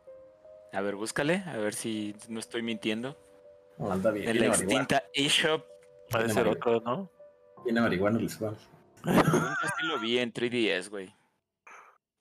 [0.71, 3.17] A ver, búscale, a ver si no estoy mintiendo.
[3.77, 4.29] No, anda bien.
[4.29, 5.65] En la extinta eShop.
[6.13, 6.77] Ha de Tiene ser marihuana.
[6.77, 7.11] otro, ¿no?
[7.63, 8.55] Tiene marihuana el Squall.
[9.05, 11.13] Yo sí lo vi en 3DS, güey.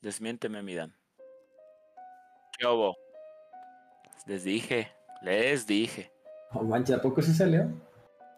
[0.02, 0.96] Desmiénteme, Midan.
[2.58, 2.96] ¿Qué hubo?
[4.26, 4.90] Les dije,
[5.22, 6.12] les dije.
[6.52, 7.68] Oh, mancha, ¿a poco sí salió?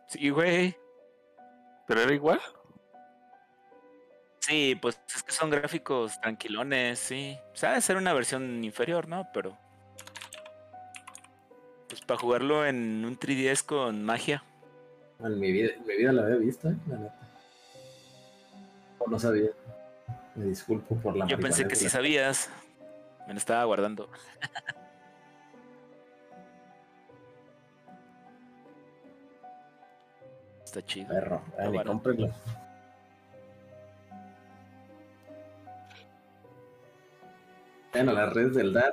[0.09, 0.77] Sí, güey.
[1.87, 2.41] Pero era igual.
[4.47, 7.37] Sí, pues es que son gráficos tranquilones, sí.
[7.53, 9.27] O sea, debe ser una versión inferior, ¿no?
[9.35, 9.59] Pero.
[11.89, 14.45] Pues para jugarlo en un 3DS con magia.
[15.19, 16.77] En mi vida, en mi vida la había visto, ¿eh?
[16.87, 17.19] La neta.
[19.01, 19.51] O no sabía.
[20.37, 22.49] Me disculpo por la Yo pensé que sí sabías.
[23.27, 24.09] Me lo estaba guardando.
[30.65, 31.09] Está chido.
[31.09, 31.79] Perro, ah, ni
[37.93, 38.13] cómprenlo.
[38.13, 38.93] Bueno, las redes del Dan.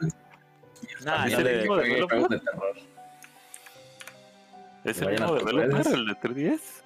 [1.06, 2.30] Nah, de le- que ¿no de Developer?
[2.30, 2.42] de.
[4.84, 6.84] ¿Es el vayan mismo a tus developer, el de 3DS?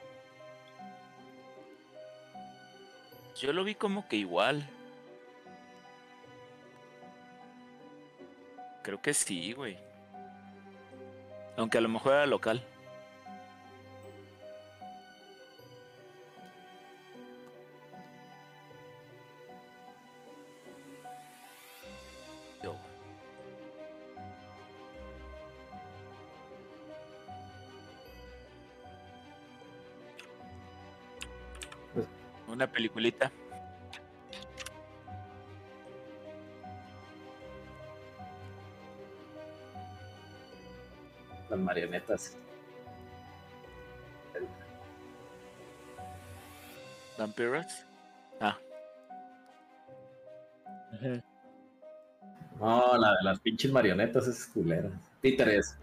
[3.41, 4.67] Yo lo vi como que igual.
[8.84, 9.77] Creo que sí, güey.
[11.57, 12.63] Aunque a lo mejor era local.
[32.57, 33.31] Una peliculita.
[41.51, 42.35] Las marionetas.
[47.19, 47.67] Vampiros.
[48.41, 48.57] Ah,
[52.59, 54.89] No, la de las pinches marionetas es culera.
[55.21, 55.77] Títeres.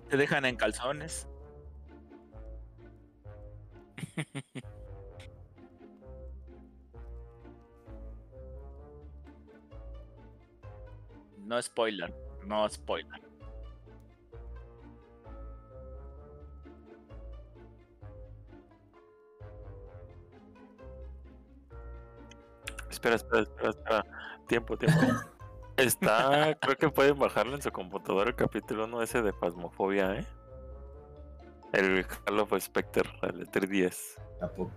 [0.00, 1.28] Te dejan en calzones.
[11.46, 12.12] No spoiler,
[12.44, 13.20] no spoiler.
[22.90, 24.04] Espera, espera, espera, espera.
[24.48, 25.00] Tiempo, tiempo.
[25.76, 30.26] Está, creo que pueden bajarlo en su computadora el capítulo 1 ese de Pasmofobia, ¿eh?
[31.72, 34.18] El Halo of Spectre, el de 3DS.
[34.40, 34.72] Tampoco.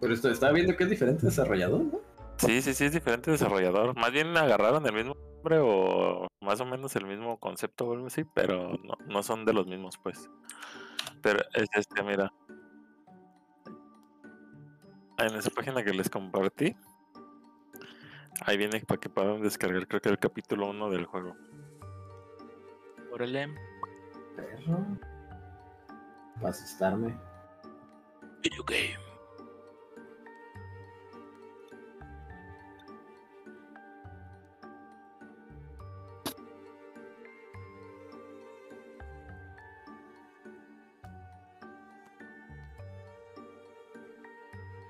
[0.00, 2.00] Pero esto, estaba viendo que es diferente desarrollador, ¿no?
[2.36, 3.96] Sí, sí, sí, es diferente desarrollador.
[3.96, 8.06] Más bien agarraron el mismo nombre o más o menos el mismo concepto o algo
[8.06, 10.28] así, pero no, no son de los mismos, pues.
[11.22, 12.32] Pero es este, mira.
[15.18, 16.76] En esa página que les compartí,
[18.40, 21.36] Ahí viene para que puedan descargar, creo que el capítulo 1 del juego.
[23.12, 23.54] Órale.
[24.36, 24.98] Perro.
[26.36, 27.14] Para asustarme.
[28.42, 29.04] Video game.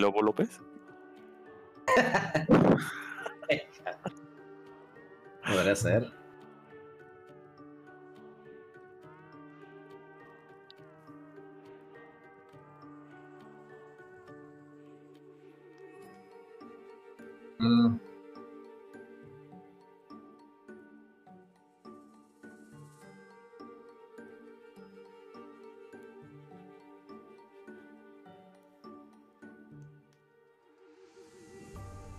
[0.00, 0.60] Lobo López?
[5.46, 6.15] Podría ser.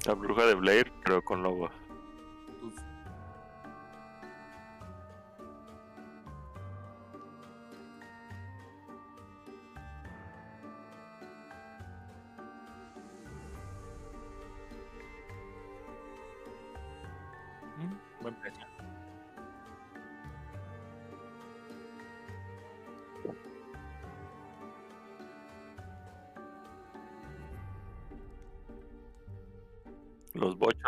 [0.05, 1.69] La bruja de Blair, pero con lobo.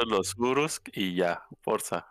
[0.10, 2.10] Los gurus y ya, Forza.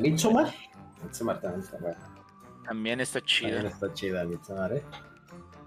[0.00, 0.54] De Midsommar.
[1.02, 1.98] Midsommar también está buena.
[2.64, 3.50] También está chida.
[3.50, 4.84] También está chida Midsommar, ¿eh?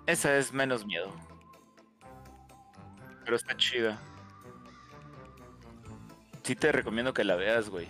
[0.06, 1.12] Esa es menos miedo.
[3.24, 4.00] Pero está chida.
[6.44, 7.88] Sí te recomiendo que la veas, güey.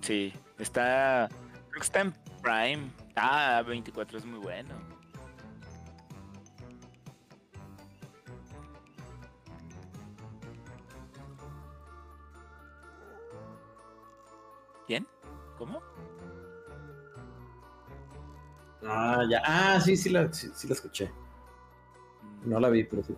[0.00, 1.28] Sí, está...
[1.30, 2.12] Creo que está en
[2.42, 2.90] Prime.
[3.14, 4.74] Ah, 24 es muy bueno.
[19.96, 21.10] Sí, sí la, sí, la escuché.
[22.44, 23.14] No la vi, pero sí.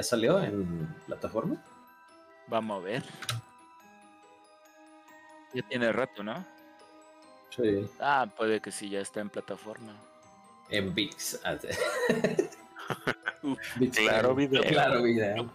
[0.00, 1.62] ¿Ya, salió en plataforma?
[2.46, 3.02] vamos a ver.
[5.52, 6.42] Ya tiene rato, ¿no?
[7.50, 7.86] Sí.
[8.00, 9.92] Ah, puede que sí, ya está en plataforma.
[10.70, 11.40] En VIX.
[13.94, 14.62] Claro video.
[14.62, 15.50] Claro video.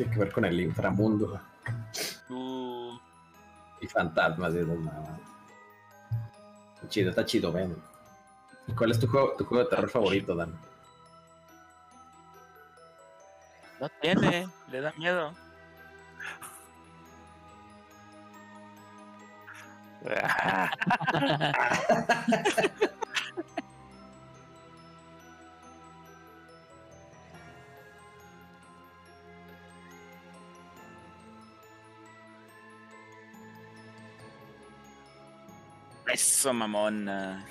[0.00, 1.38] Tiene que ver con el inframundo
[2.30, 2.98] uh,
[3.82, 5.20] y fantasmas y esas mamadas.
[6.76, 7.76] Está chido, está chido, ven.
[8.66, 10.58] ¿Y cuál es tu juego, tu juego de terror favorito, Dan?
[13.78, 15.34] no tiene, le da miedo.
[36.20, 37.46] Eso, mamona.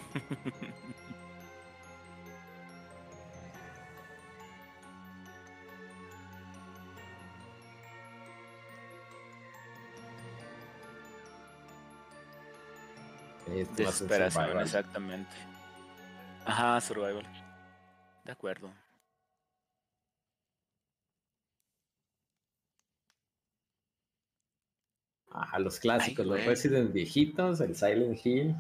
[13.48, 15.36] Este Desesperación, exactamente.
[16.46, 17.26] Ajá, survival.
[18.24, 18.70] De acuerdo.
[25.42, 26.46] Ah, los clásicos, Ay, los.
[26.46, 28.56] Resident viejitos, el Silent Hill.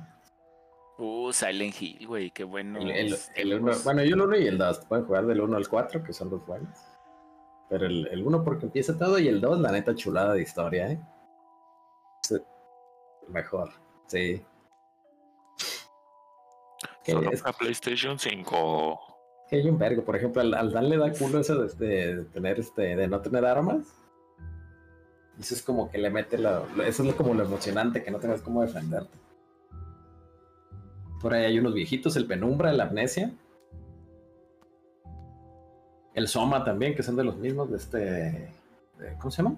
[0.97, 2.80] Uh, Silent Hill, güey, qué bueno.
[2.80, 4.85] El, el- el uno- bueno, yo el 1 y el 2.
[4.85, 6.77] Pueden jugar del 1 al 4, que son los buenos.
[7.69, 10.91] Pero el, el 1 porque empieza todo y el 2, la neta chulada de historia,
[10.91, 10.99] ¿eh?
[12.23, 12.35] Sí.
[13.27, 13.72] Mejor,
[14.07, 14.41] sí.
[17.06, 18.99] Solo es- para PlayStation 5.
[19.49, 20.03] Que hay un vergo.
[20.06, 23.07] Por ejemplo, al, al Dan le da culo eso de, de- de tener este, de
[23.07, 23.95] no tener armas.
[25.40, 28.20] Eso es como que le mete lo, lo- eso es como lo emocionante, que no
[28.20, 29.18] tengas cómo defenderte.
[31.22, 33.32] Por ahí hay unos viejitos, el Penumbra, el Amnesia.
[36.14, 37.98] El Soma también, que son de los mismos de este.
[37.98, 39.56] de- ¿Cómo se llama?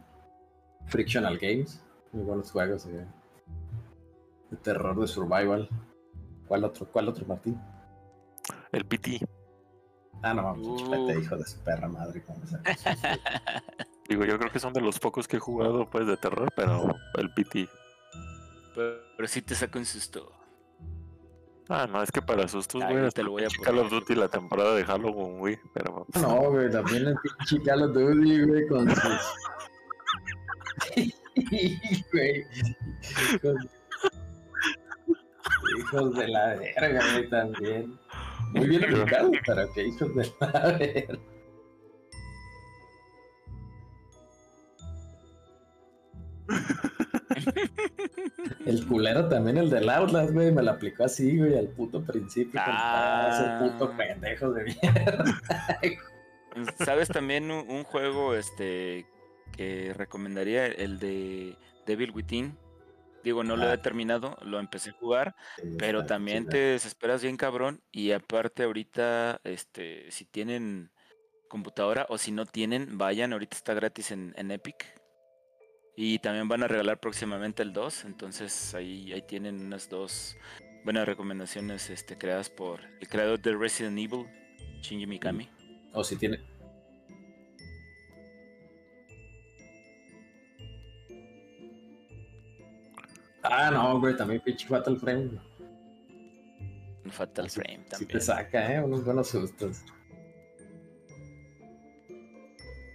[0.86, 1.82] Frictional Games.
[2.12, 3.06] Muy buenos juegos eh,
[4.52, 5.68] de terror, de survival.
[6.48, 6.86] ¿Cuál otro?
[6.91, 7.60] ¿Cuál otro, Martín?
[8.72, 9.26] El PT.
[10.22, 10.78] Ah, no, mames, Uh.
[10.78, 12.22] chupete, hijo de su perra madre.
[12.24, 12.64] ¿cómo se llama?
[14.10, 16.95] Digo, yo creo que son de los pocos que he jugado pues de terror, pero
[17.18, 17.69] el PT.
[18.76, 20.32] Pero, pero sí te saca un susto.
[21.69, 23.88] Ah, no, es que para sustos, Ah, güey, te lo voy a pinche Call of
[23.88, 24.02] poner.
[24.02, 28.44] Duty la temporada de Halloween, güey, pero No, güey, también el pinche Call of Duty,
[28.45, 29.03] güey, con sus.
[32.11, 32.45] Güey.
[33.34, 33.56] Hijos...
[35.80, 37.99] hijos de la verga, güey, también.
[38.53, 41.19] Muy bien ubicado, pero que hijos de la verga.
[48.65, 52.60] El culero también, el del Outlast, güey, me lo aplicó así, güey, al puto principio.
[52.64, 53.30] Ah.
[53.32, 55.41] Ese puto pendejo de mierda.
[56.86, 59.06] ¿Sabes también un, un juego este
[59.56, 60.68] que recomendaría?
[60.68, 62.57] El de Devil Within.
[63.23, 63.73] Digo, no lo Ah.
[63.76, 65.36] he terminado, lo empecé a jugar,
[65.78, 66.52] pero también chido.
[66.52, 67.82] te desesperas bien cabrón.
[67.91, 70.91] Y aparte ahorita, este, si tienen
[71.48, 74.99] computadora o si no tienen, vayan, ahorita está gratis en, en Epic.
[75.95, 80.38] Y también van a regalar próximamente el 2, entonces ahí, ahí tienen unas dos
[80.84, 84.26] buenas recomendaciones este, creadas por el creador de Resident Evil,
[84.81, 85.49] Shinji Mikami.
[85.93, 86.39] O si tiene.
[93.43, 95.31] Ah, no, güey, también pinche Fatal Frame.
[97.03, 98.09] Un Fatal Sí- Frame Sí también.
[98.09, 98.81] te saca, ¿eh?
[98.84, 99.84] Unos buenos sustos.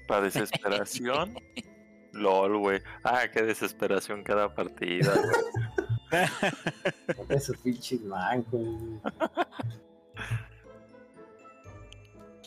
[0.06, 1.34] para desesperación.
[2.16, 2.82] LOL, güey.
[3.04, 6.26] Ah, qué desesperación cada partida, güey.
[7.30, 8.60] Esos pinches mancos.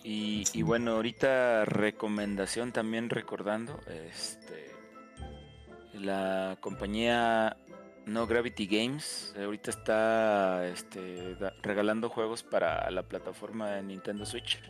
[0.03, 3.79] Y, y bueno, ahorita recomendación también recordando,
[4.09, 4.73] este,
[5.93, 7.57] la compañía
[8.05, 14.61] No Gravity Games ahorita está este, da- regalando juegos para la plataforma de Nintendo Switch.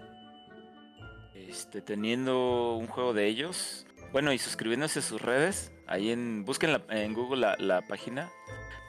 [1.36, 6.82] Este, teniendo un juego de ellos, bueno, y suscribiéndose a sus redes, ahí en, busquen
[6.90, 8.32] en Google la, la página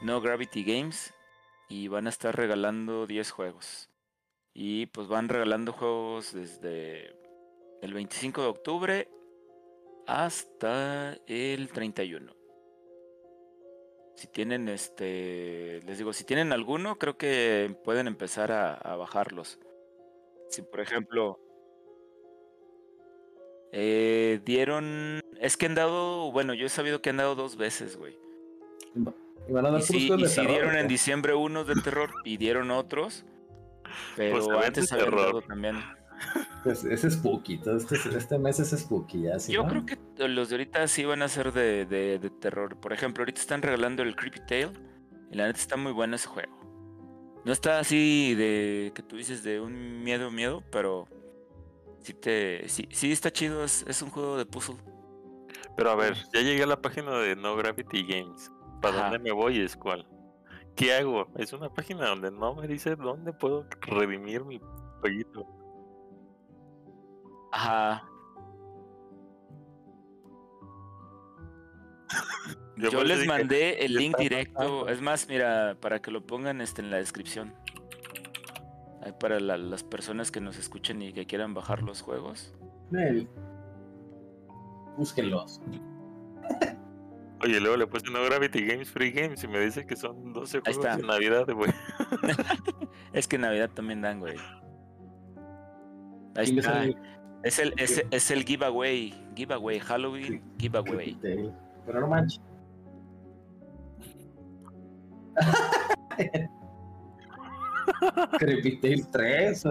[0.02, 1.12] No Gravity Games
[1.68, 3.90] y van a estar regalando 10 juegos.
[4.54, 7.14] Y pues van regalando juegos desde
[7.82, 9.08] el 25 de octubre
[10.06, 12.34] hasta el 31.
[14.16, 19.58] Si tienen este, les digo, si tienen alguno, creo que pueden empezar a bajarlos.
[20.48, 21.38] Si por ejemplo
[23.72, 27.96] eh, dieron, es que han dado, bueno, yo he sabido que han dado dos veces,
[27.96, 28.16] güey.
[29.48, 31.74] Y van a dar Y sí, y de sí terror, dieron en diciembre unos de
[31.76, 33.24] terror y dieron otros.
[34.16, 35.20] Pero de antes habían terror.
[35.26, 35.76] dado también.
[36.62, 39.68] Pues es spooky, todo este, este mes es spooky, ya ¿sí, Yo no?
[39.70, 42.76] creo que los de ahorita sí van a ser de, de- de terror.
[42.78, 44.70] Por ejemplo, ahorita están regalando el Creepy Tale.
[45.32, 46.52] Y la neta está muy bueno ese juego.
[47.44, 51.08] No está así de que tú dices de un miedo, miedo, pero
[52.00, 52.68] sí te.
[52.68, 54.76] Sí, sí está chido, es, es un juego de puzzle.
[55.76, 58.50] Pero a ver, ya llegué a la página de No Gravity Games.
[58.82, 59.10] ¿Para Ajá.
[59.10, 59.60] dónde me voy?
[59.60, 60.06] Es cuál.
[60.76, 61.28] ¿Qué hago?
[61.36, 64.60] Es una página donde no me dice dónde puedo redimir mi
[65.00, 65.46] jueguito.
[67.52, 68.06] Ajá.
[72.76, 74.88] Yo les dije, mandé el link directo.
[74.88, 77.54] Es más, mira, para que lo pongan este, en la descripción.
[79.02, 82.54] Ahí para la- las personas que nos escuchen y que quieran bajar los juegos.
[82.90, 83.28] Nel.
[84.96, 85.60] Búsquenlos.
[87.42, 90.58] Oye, luego le puse No Gravity Games Free Games y me dice que son 12
[90.58, 90.96] Ahí juegos está.
[90.98, 91.72] de Navidad, güey.
[93.14, 94.36] Es que en Navidad también dan, güey.
[96.36, 96.62] Ahí está.
[96.74, 96.96] sale
[97.42, 99.14] Es el, es, es el giveaway.
[99.34, 99.78] Giveaway.
[99.80, 101.16] Halloween giveaway.
[101.86, 102.40] Pero no manches.
[108.38, 109.64] Creepy Tale 3.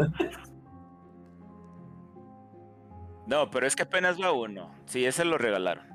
[3.27, 4.71] No, pero es que apenas va uno.
[4.85, 5.85] Sí, ese lo regalaron.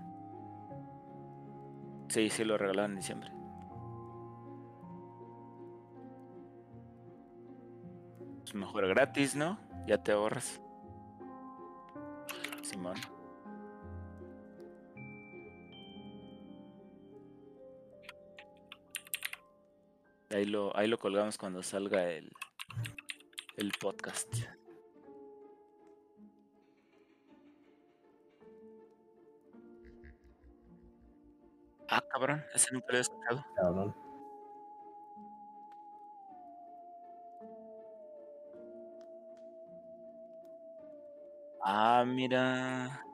[2.09, 3.33] Sí, sí, lo regalaron en diciembre.
[8.41, 9.59] Pues mejor gratis, ¿no?
[9.87, 10.61] Ya te ahorras.
[12.63, 12.97] Simón.
[20.35, 22.29] Ahí lo, ahí lo colgamos cuando salga el,
[23.57, 24.35] el podcast.
[31.89, 33.45] Ah, cabrón, ese nunca lo he escuchado.
[41.63, 43.05] Ah, mira.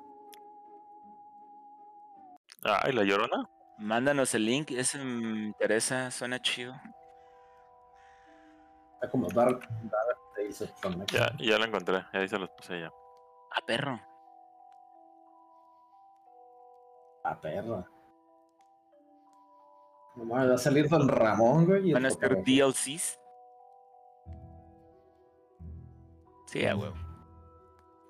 [2.65, 3.47] Ah, ¿y la llorona?
[3.77, 6.73] Mándanos el link, ese me interesa, suena chido.
[9.01, 12.05] Está como Dark, Dark Tales of Some Ya, ya la encontré.
[12.13, 12.93] Ahí se los puse ya.
[13.53, 13.99] Ah, perro.
[17.25, 17.87] Ah, perro.
[20.17, 21.93] No mames, va a salir Don Ramón, güey.
[21.93, 22.45] Van a ser fotógrafo.
[22.45, 23.19] DLCs.
[26.47, 26.97] Sí, a huevo.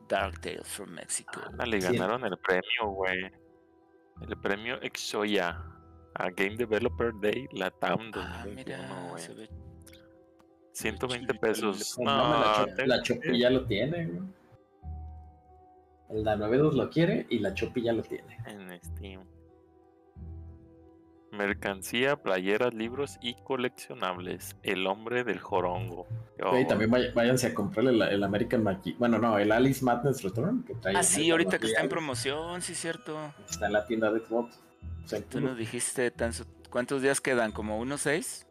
[0.08, 1.40] Dark Tales from Mexico.
[1.66, 1.92] le Sí.
[1.96, 3.30] ganaron el premio, güey.
[4.22, 5.62] El premio Exoya
[6.14, 9.22] a Game Developer Day Latam Ah, 2021, mira, güey.
[9.22, 9.48] se ve
[10.80, 11.98] 120 chido, pesos.
[11.98, 12.04] No,
[12.40, 14.22] la, Chopi, te- la Chopi ya lo tiene, güey.
[16.10, 18.36] El Da 92 lo quiere y la Chopi ya lo tiene.
[18.46, 19.22] en Steam.
[21.32, 24.56] Mercancía, playeras, libros y coleccionables.
[24.64, 26.08] El hombre del jorongo.
[26.40, 26.68] Güey, ojo.
[26.68, 28.94] también vay- váyanse a comprar el, el American Magi.
[28.98, 30.64] Bueno, no, el Alice Madness Return.
[30.64, 33.16] Que trae Ah, sí, ahorita que está en promoción, sí, cierto.
[33.48, 34.58] Está en la tienda de Xbox.
[35.04, 38.44] O sea, Tú nos dijiste tan su- cuántos días quedan, como unos seis.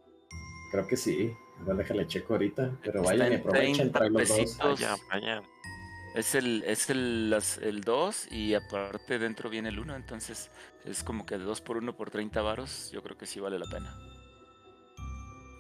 [0.72, 1.32] Creo que sí.
[1.62, 2.72] Igual déjale checo ahorita.
[2.84, 4.38] Pero Está vayan y en aprovechen, 30 trae los dos.
[4.38, 4.80] pesitos.
[4.82, 5.44] Vayan, vayan.
[6.16, 10.50] Es el, es el, las- el 2 y aparte dentro viene el 1, entonces
[10.86, 13.66] es como que 2 por 1 por 30 varos, yo creo que sí vale la
[13.68, 13.96] pena.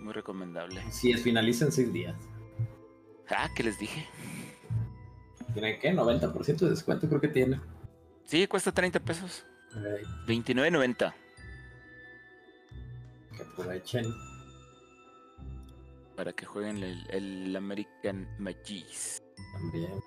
[0.01, 0.81] Muy recomendable.
[0.91, 2.15] Sí, es finaliza en 6 días.
[3.29, 4.07] Ah, ¿qué les dije?
[5.53, 5.93] ¿Tiene qué?
[5.93, 7.59] 90% de descuento creo que tiene.
[8.25, 9.45] Sí, cuesta 30 pesos.
[9.75, 11.13] Ay, 29.90.
[13.37, 14.05] que aprovechen.
[16.19, 19.23] Para que jueguen el, el American Magis.
[19.53, 20.01] También.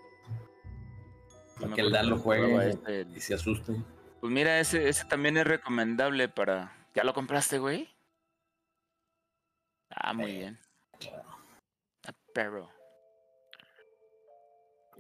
[1.59, 3.07] Para que el Dan lo juegue este.
[3.17, 3.83] y se asusten.
[4.21, 6.77] Pues mira, ese, ese también es recomendable para.
[6.95, 7.89] ¿Ya lo compraste, güey?
[9.89, 10.59] Ah, muy Eh, bien.
[12.07, 12.69] Ah, perro.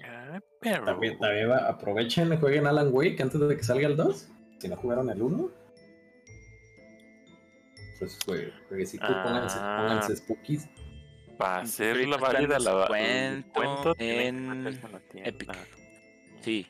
[0.03, 4.29] Ay, pero- También, también va- aprovechen, jueguen Alan Wake antes de que salga el 2.
[4.61, 5.51] Si no jugaron el 1.
[7.99, 9.77] Pues jue- jueguecito, pónganse, Ah.
[9.83, 10.67] pónganse spookies.
[11.43, 13.45] Para hacer la válida la tienen
[13.99, 14.81] que en.
[15.15, 15.51] Epic.
[16.41, 16.67] Sí.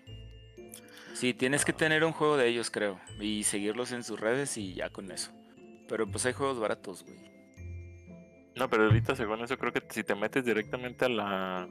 [1.14, 2.98] Sí, tienes que tener un juego de ellos, creo.
[3.20, 5.30] Y seguirlos en sus redes y ya con eso.
[5.88, 7.18] Pero pues hay juegos baratos, güey.
[8.56, 11.68] No, pero ahorita según eso creo que si te metes directamente a la a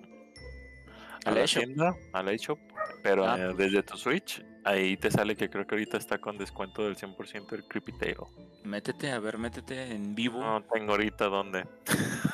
[1.26, 2.60] ¿A la la tienda, a la eShop,
[3.04, 6.38] pero Ah, eh, desde tu Switch, ahí te sale que creo que ahorita está con
[6.38, 8.18] descuento del 100% el Creepy Tail.
[8.64, 10.40] Métete, a ver, métete en vivo.
[10.40, 11.66] No tengo ahorita dónde.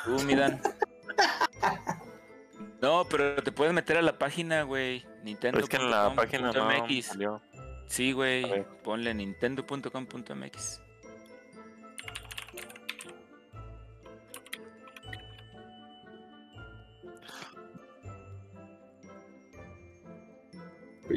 [0.04, 0.60] Tú, Midan.
[2.80, 5.04] No, pero te puedes meter a la página, güey.
[5.24, 5.56] Nintendo.
[5.56, 7.42] Pero es que en la página no me salió.
[7.86, 8.64] Sí, güey.
[8.84, 10.80] Ponle nintendo.com.mx.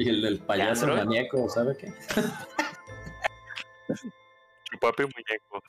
[0.02, 1.04] Y el del payaso Android?
[1.04, 1.92] maníaco, ¿sabe qué?
[4.70, 5.62] Chupapi muñeco.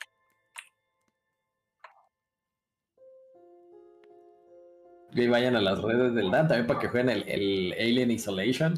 [5.12, 8.74] Y vayan a las redes del Dan también para que jueguen el, el Alien Isolation.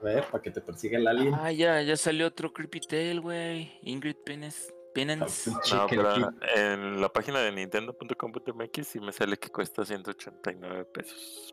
[0.00, 1.34] A ver, para que te persiga el alien.
[1.34, 3.76] Ah, ya, ya salió otro Creepy Tail, güey.
[3.82, 4.72] Ingrid Penance.
[4.94, 5.50] Penance.
[5.72, 11.52] Ah, No, pero en la página de nintendo.com.mx sí me sale que cuesta 189 pesos.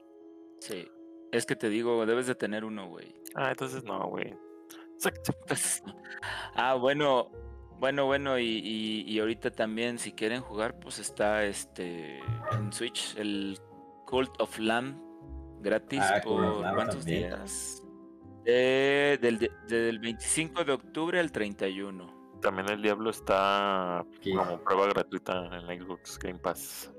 [0.59, 0.87] Sí.
[1.35, 3.13] Es que te digo, debes de tener uno, güey.
[3.35, 4.33] Ah, entonces no, güey.
[5.47, 5.83] Pues,
[6.55, 7.29] ah, bueno,
[7.79, 12.19] bueno, bueno, y, y, y ahorita también si quieren jugar, pues está este
[12.53, 13.59] en Switch el
[14.05, 14.97] Cult of Lamb
[15.61, 17.29] gratis Ah, por cuántos también.
[17.29, 17.83] días?
[18.45, 22.37] Eh, del, de- del 25 de octubre al 31.
[22.41, 26.91] También el Diablo está como prueba gratuita en la Xbox Game Pass.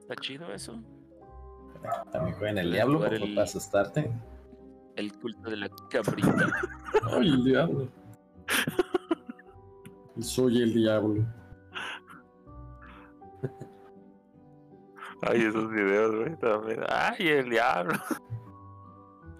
[0.00, 0.82] ¿Está chido eso?
[2.12, 4.10] También jueguen el diablo como el- para asustarte.
[4.96, 6.46] El culto de la cabrita.
[7.12, 7.88] Ay, el diablo.
[10.20, 11.24] Soy el diablo.
[15.22, 16.80] Ay, esos videos, güey, también.
[16.88, 17.94] Ay, el Diablo.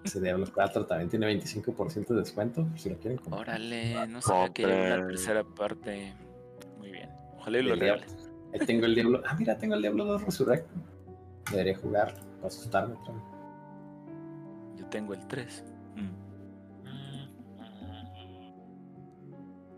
[0.03, 3.41] Ese Diablo 4 también tiene 25% de descuento, si lo quieren comprar.
[3.41, 6.13] Órale, no sabía que había una tercera parte.
[6.77, 7.09] Muy bien.
[7.37, 8.03] Ojalá y lo El diablo.
[8.05, 8.29] regales.
[8.53, 9.21] Ahí tengo el Diablo.
[9.27, 10.73] Ah, mira, tengo el Diablo 2 Resurrecto.
[11.51, 13.23] Debería jugar para asustarme vez.
[14.77, 15.63] Yo tengo el 3.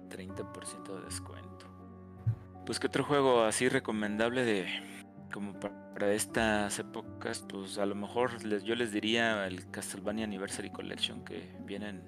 [0.10, 1.66] 30% de descuento.
[2.66, 4.68] Pues que otro juego así recomendable de
[5.34, 10.26] como pa- para estas épocas, pues a lo mejor les, yo les diría el Castlevania
[10.26, 12.02] Anniversary Collection que vienen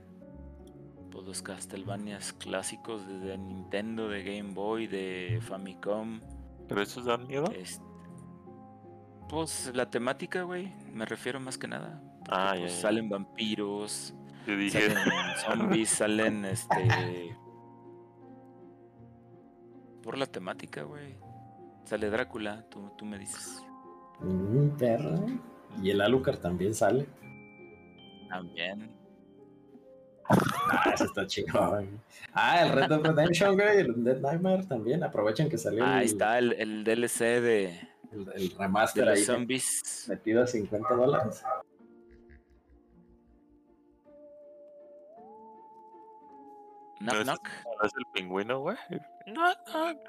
[1.11, 6.21] pues, los Castlevanias clásicos de Nintendo, de Game Boy, de Famicom.
[6.67, 7.45] ¿Pero esos dan miedo?
[7.55, 7.81] es-
[9.33, 11.99] pues la temática, güey, me refiero más que nada.
[12.19, 12.81] porque, Ah, pues, ya.
[12.83, 14.13] Salen vampiros,
[14.45, 15.13] Yo dije, salen
[15.45, 17.35] zombies, salen este.
[20.03, 21.15] Por la temática, güey.
[21.85, 23.63] Sale Drácula, tú, tú me dices.
[24.19, 25.25] Mm, perro.
[25.81, 27.07] Y el Alucard también sale.
[28.29, 28.91] También.
[30.29, 32.01] Ah, eso está chingón.
[32.33, 33.79] Ah, el Red Dead Redemption, güey.
[33.79, 35.03] El Dead Nightmare también.
[35.03, 37.79] Aprovechen que salió Ahí el, está el, el DLC de,
[38.13, 39.23] el, el de remaster los ahí.
[39.23, 40.05] zombies.
[40.07, 41.43] Metido a 50 dólares.
[46.99, 47.49] Knock No, knock.
[47.65, 48.77] ¿no es el pingüino, güey?
[49.27, 49.93] No, no.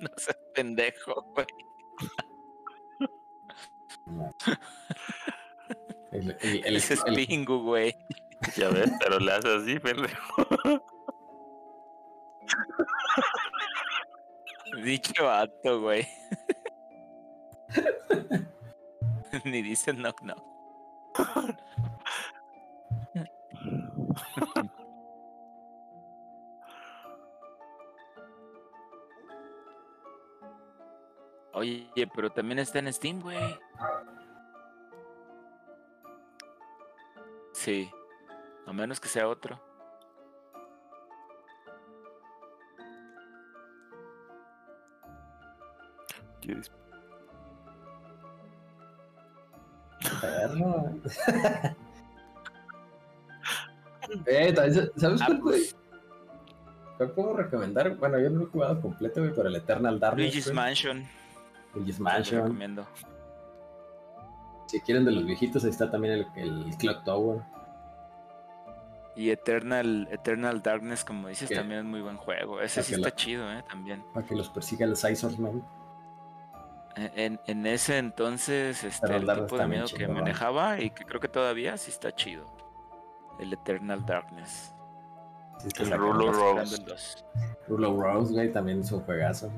[0.00, 1.46] No seas pendejo, güey.
[6.10, 7.94] El, el, el, Ese es el- Pingu, güey.
[8.56, 10.42] Ya ves, pero le hace así, pendejo.
[14.80, 16.06] Dicho vato, güey.
[19.44, 20.42] Ni dice knock knock.
[31.54, 33.38] Oye, pero también está en Steam, güey.
[37.52, 37.90] Sí.
[38.66, 39.60] A menos que sea otro.
[46.42, 46.70] ¿Quieres?
[50.20, 50.90] perro.
[54.26, 54.54] eh,
[54.96, 55.60] ¿sabes Ah, cuál, güey?
[55.60, 55.76] pues,
[56.98, 57.94] ¿Cuál puedo recomendar?
[57.96, 60.24] Bueno, yo no lo he jugado completo, güey, pero el Eternal Darkness.
[60.26, 60.56] Luigi's güey.
[60.56, 61.06] Mansion.
[61.74, 62.40] Luigi's lo Mansion.
[62.42, 62.86] recomiendo.
[64.66, 67.42] Si quieren de los viejitos, ahí está también el, el Clock Tower.
[69.14, 72.60] Y Eternal, Eternal Darkness, como dices, también es muy buen juego.
[72.62, 73.62] Ese sí está la- chido, ¿eh?
[73.68, 74.02] También.
[74.14, 75.58] Para que los persiga el Scissorman.
[75.58, 75.64] En,
[76.96, 80.14] en- en ese entonces, este, el tipo de miedo que chingón.
[80.16, 82.44] manejaba y que creo que todavía sí está chido.
[83.38, 84.74] El Eternal Darkness.
[85.58, 86.76] Sí, El Rulo Rose.
[87.68, 89.50] Of Rose, güey, también es un juegazo.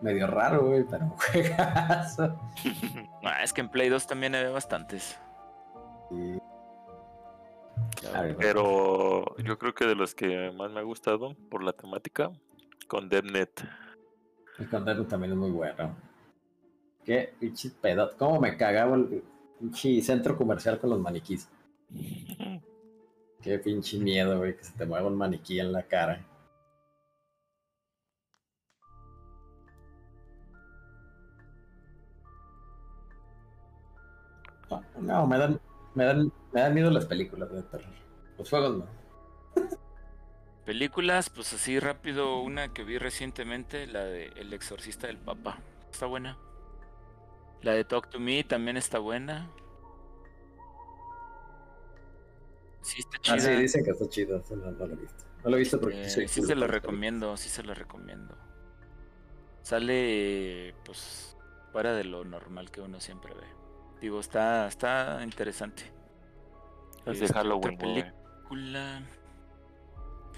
[0.00, 2.38] Medio raro, güey, pero un juegazo.
[3.24, 5.18] Ah, es que en Play 2 también había bastantes.
[6.08, 6.38] Sí.
[8.12, 12.30] Ver, Pero yo creo que de los que más me ha gustado por la temática,
[12.86, 13.64] con DevNet.
[14.58, 15.94] El Condado también es muy bueno.
[17.04, 18.10] Qué pinche pedo.
[18.18, 19.22] ¿Cómo me cagaba el
[19.58, 21.48] pinche centro comercial con los maniquís?
[23.40, 26.24] Qué pinche miedo, güey, que se te mueva un maniquí en la cara.
[34.70, 35.60] No, No, me dan,
[35.94, 37.94] me dan, me dan miedo las películas de terror.
[38.36, 38.86] Los juegos no.
[40.68, 45.60] Películas, pues así rápido, una que vi recientemente, la de El Exorcista del Papa.
[45.90, 46.36] Está buena.
[47.62, 49.50] La de Talk to Me también está buena.
[52.82, 53.36] Sí, está chida.
[53.36, 54.40] Ah, sí, dicen que está chido.
[54.40, 55.24] eso No, no lo he visto.
[55.42, 57.72] No lo he visto porque Eh, soy sí culo se la recomiendo, sí se la
[57.72, 58.36] recomiendo.
[59.62, 61.34] Sale pues
[61.72, 63.46] fuera de lo normal que uno siempre ve.
[64.02, 65.84] Digo, está, está interesante.
[67.06, 68.04] Las de Este, otra Halloween, güey.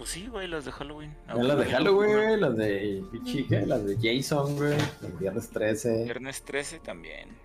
[0.00, 1.14] Pues sí, güey, las de Halloween.
[1.28, 3.04] Las de Halloween, güey, las de
[3.46, 3.66] ¿qué?
[3.66, 4.72] Las de Jason, güey.
[5.02, 6.04] El viernes 13.
[6.04, 7.36] Viernes 13 también.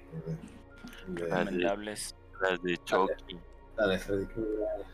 [1.14, 2.16] Recomendables.
[2.42, 3.38] Las de Chucky.
[3.76, 4.86] La de Freddy Krueger.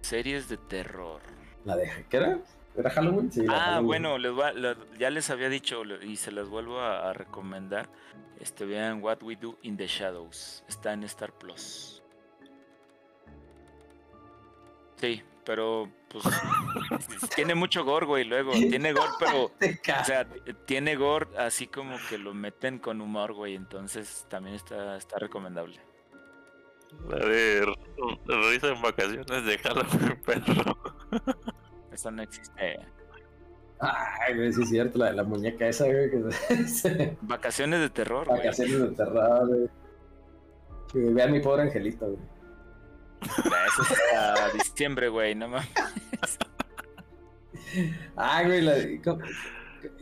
[0.00, 1.20] Series de terror.
[1.64, 2.38] La de ¿qué era?
[2.76, 3.30] ¿Era Halloween?
[3.30, 3.42] Sí.
[3.48, 3.86] Ah, Halloween.
[3.86, 7.88] bueno, les va- la- ya les había dicho y se las vuelvo a, a recomendar.
[8.40, 10.64] Este, vean What We Do in the Shadows.
[10.68, 12.02] Está en Star Plus.
[14.96, 16.24] Sí, pero pues
[17.36, 18.52] tiene mucho gore, güey, luego.
[18.70, 19.44] Tiene gore, pero
[20.00, 20.26] o sea,
[20.66, 25.80] tiene gore así como que lo meten con humor, güey, entonces también está está recomendable.
[27.08, 27.66] La de
[28.26, 30.78] Risa en vacaciones de Halloween, perro.
[31.92, 32.78] Esa no existe.
[33.78, 36.10] Ay, güey, sí es cierto, la de la muñeca esa, güey.
[36.10, 37.16] Que se...
[37.22, 38.38] Vacaciones de terror, güey.
[38.38, 39.68] Vacaciones de terror, güey.
[41.12, 42.35] Vean mi pobre angelito, güey.
[43.22, 45.68] Eso es hasta diciembre, güey, no mames.
[48.16, 48.74] Ah, güey, la.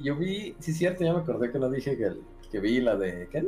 [0.01, 2.13] Yo vi, sí es cierto, ya me acordé que no dije que,
[2.51, 3.45] que vi la de, ¿qué?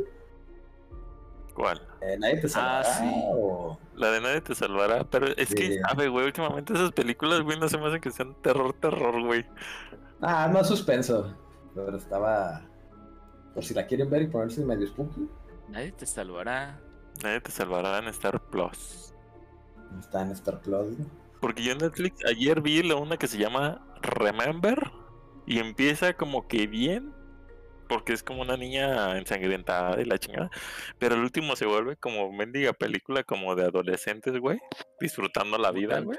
[1.55, 1.81] ¿Cuál?
[2.03, 3.11] Eh, Nadie te salvará, sí.
[3.29, 3.79] o...
[3.95, 5.79] La de Nadie te salvará, pero es que, Sí.
[5.89, 9.47] sabe, güey, últimamente esas películas, güey, no se me hacen que sean terror, terror, güey.
[10.21, 11.35] Ah, no suspenso.
[11.75, 12.63] Pero estaba...
[13.55, 15.27] Por si la quieren ver y ponerse medio spooky.
[15.69, 16.79] Nadie te salvará.
[17.23, 19.15] Nadie te salvará en Star Plus.
[19.99, 20.97] Está en Star Plus.
[21.41, 24.91] Porque yo en Netflix ayer vi la una que se llama Remember
[25.47, 27.13] y empieza como que bien,
[27.89, 30.51] porque es como una niña ensangrentada y la chingada,
[30.99, 34.59] pero el último se vuelve como mendiga película como de adolescentes, güey,
[35.01, 36.19] disfrutando la vida, güey.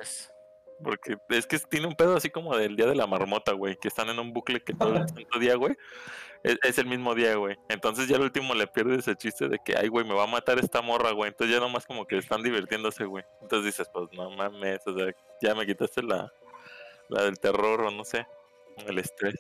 [0.84, 3.88] Porque es que tiene un pedo así como del día de la marmota, güey, que
[3.88, 5.76] están en un bucle que todo el santo día, güey,
[6.48, 7.58] es, es el mismo día, güey.
[7.70, 10.28] Entonces ya el último le pierde ese chiste de que, ay, güey, me va a
[10.28, 11.30] matar esta morra, güey.
[11.30, 13.24] Entonces ya nomás como que están divirtiéndose, güey.
[13.42, 16.32] Entonces dices, pues no mames, o sea, ya me quitaste la,
[17.10, 18.28] la del terror o no sé,
[18.86, 19.36] el estrés.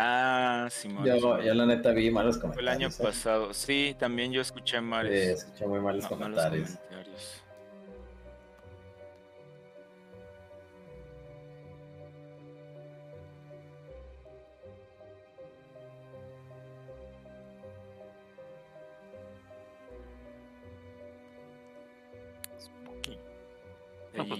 [0.00, 1.04] Ah, Simón.
[1.04, 1.42] Yo, Simón.
[1.42, 3.00] yo la neta vi malos Fue el año comentarios.
[3.00, 3.02] ¿eh?
[3.02, 3.52] pasado.
[3.52, 6.70] Sí, también yo escuché Sí, malos, escuché muy malos ma- malos comentarios.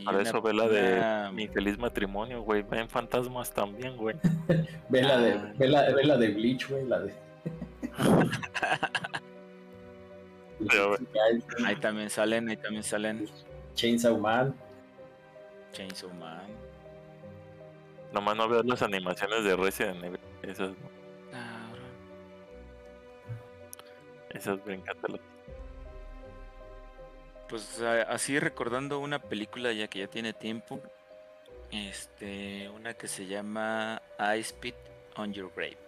[0.09, 2.63] Para una- eso ve la de mi feliz matrimonio, güey.
[2.63, 4.17] Ven fantasmas también, güey.
[4.89, 5.53] Ve la de, Ah.
[5.57, 7.13] ve la, ve la de Bleach, güey, la de.
[10.69, 10.97] Pero.
[11.65, 13.29] Ahí también salen, ahí también salen
[13.75, 14.55] Chainsaw Man.
[15.73, 16.43] Chainsaw Man.
[18.13, 20.21] Nomás no veo las animaciones de Resident Evil.
[20.43, 20.89] Esas, no.
[21.35, 21.83] Ah, bro.
[24.39, 25.21] esas me encantan.
[27.49, 30.81] Pues así recordando una película ya que ya tiene tiempo.
[31.71, 34.75] Este, una que se llama I Spit
[35.17, 35.79] on Your Grave.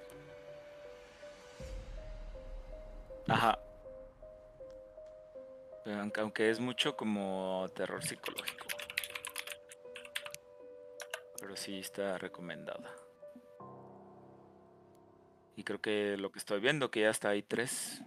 [3.28, 3.58] Ajá.
[5.84, 8.66] Pero aunque, aunque es mucho como terror psicológico.
[11.40, 12.94] Pero sí está recomendada.
[15.56, 18.02] Y creo que lo que estoy viendo, que ya está ahí tres.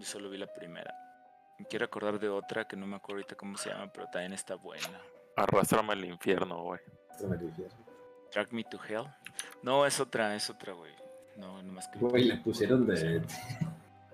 [0.00, 0.94] Yo solo vi la primera.
[1.58, 4.32] Me quiero acordar de otra que no me acuerdo ahorita cómo se llama, pero también
[4.32, 4.98] está buena.
[5.36, 6.80] Arrastrame al infierno, güey.
[7.10, 7.70] Esto me dijeron.
[8.32, 9.04] Drag Me to Hell.
[9.62, 10.94] No, es otra, es otra, güey.
[11.36, 11.98] No, nomás que.
[11.98, 13.22] Güey, le pusieron de,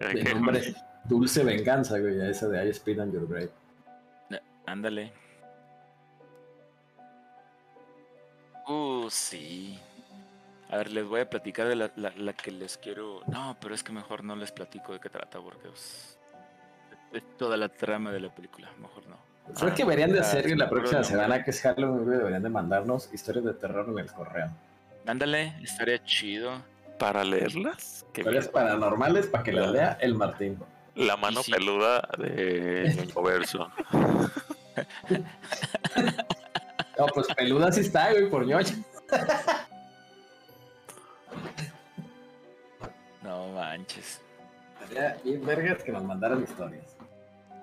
[0.00, 3.50] Eh, de nombre Dulce Venganza, güey, a esa de I Speed on Your Grave.
[4.66, 5.12] Ándale.
[8.66, 9.78] Uh, sí.
[10.70, 13.20] A ver, les voy a platicar de la, la- la que les quiero.
[13.28, 16.18] No, pero es que mejor no les platico de qué trata porque es,
[17.12, 18.68] es toda la trama de la película.
[18.78, 19.16] Mejor no.
[19.54, 23.08] Creo que deberían de ah, hacer la próxima semana que es Halloween, deberían de mandarnos
[23.14, 24.50] historias de terror en el correo.
[25.06, 26.60] Ándale, estaría chido.
[26.98, 30.58] Para leerlas, Historias paranormales para que las lea el Martín.
[30.96, 31.52] la mano sí.
[31.52, 33.70] peluda de Ñoño Verso.
[36.98, 38.72] No, pues peluda sí está, güey, por ñoña.
[43.76, 44.20] manches.
[44.80, 46.96] Estaría bien vergas que nos mandaran historias.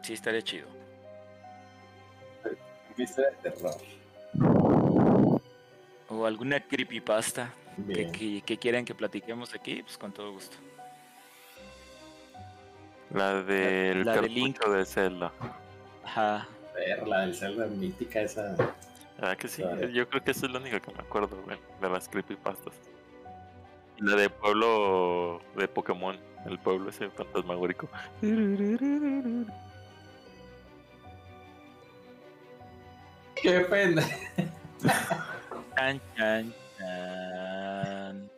[0.02, 0.68] Sí, estaría chido.
[2.98, 3.76] Historias de terror.
[6.10, 7.52] O alguna creepypasta
[7.92, 10.56] que, que, que quieran que platiquemos aquí, pues con todo gusto.
[13.12, 14.66] La del la de cartucho Link.
[14.66, 15.32] de Zelda.
[16.04, 16.48] Ajá.
[16.76, 18.56] Ver, la del Zelda mítica esa.
[19.18, 19.64] ¿Verdad que sí?
[19.94, 22.74] Yo creo que esa es la única que me acuerdo, güey, de las creepypastas.
[23.98, 27.90] Y La de pueblo de Pokémon, el pueblo ese fantasmagórico.
[33.42, 34.04] Qué pena.
[35.76, 38.30] Chan, chan, chan.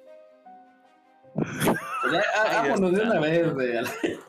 [2.12, 3.72] Ya, ah, Ay, vámonos de una vez, güey.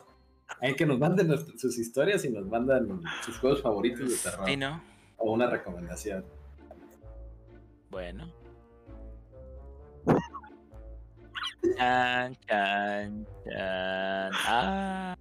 [0.61, 4.45] Hay que nos manden sus historias y nos mandan sus juegos favoritos de terror.
[4.47, 4.81] Sí, ¿no?
[5.17, 6.25] O una recomendación.
[7.89, 8.31] Bueno.
[11.77, 14.31] Chan, chan, chan.
[14.45, 15.15] Ah,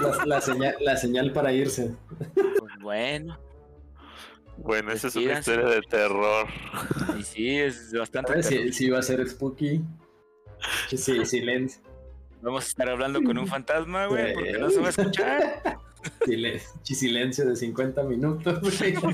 [0.00, 1.94] La, la señal, la señal para irse.
[2.34, 3.38] pues bueno.
[4.56, 6.46] Bueno, esa es una historia de terror.
[7.18, 8.42] Y sí, es A bastante.
[8.42, 9.82] si, si va a ser spooky.
[10.88, 11.82] Sí, silencio.
[12.40, 15.78] Vamos a estar hablando con un fantasma, güey, porque no se va a escuchar.
[16.26, 18.60] Silen- silencio de 50 minutos.
[18.60, 18.94] güey.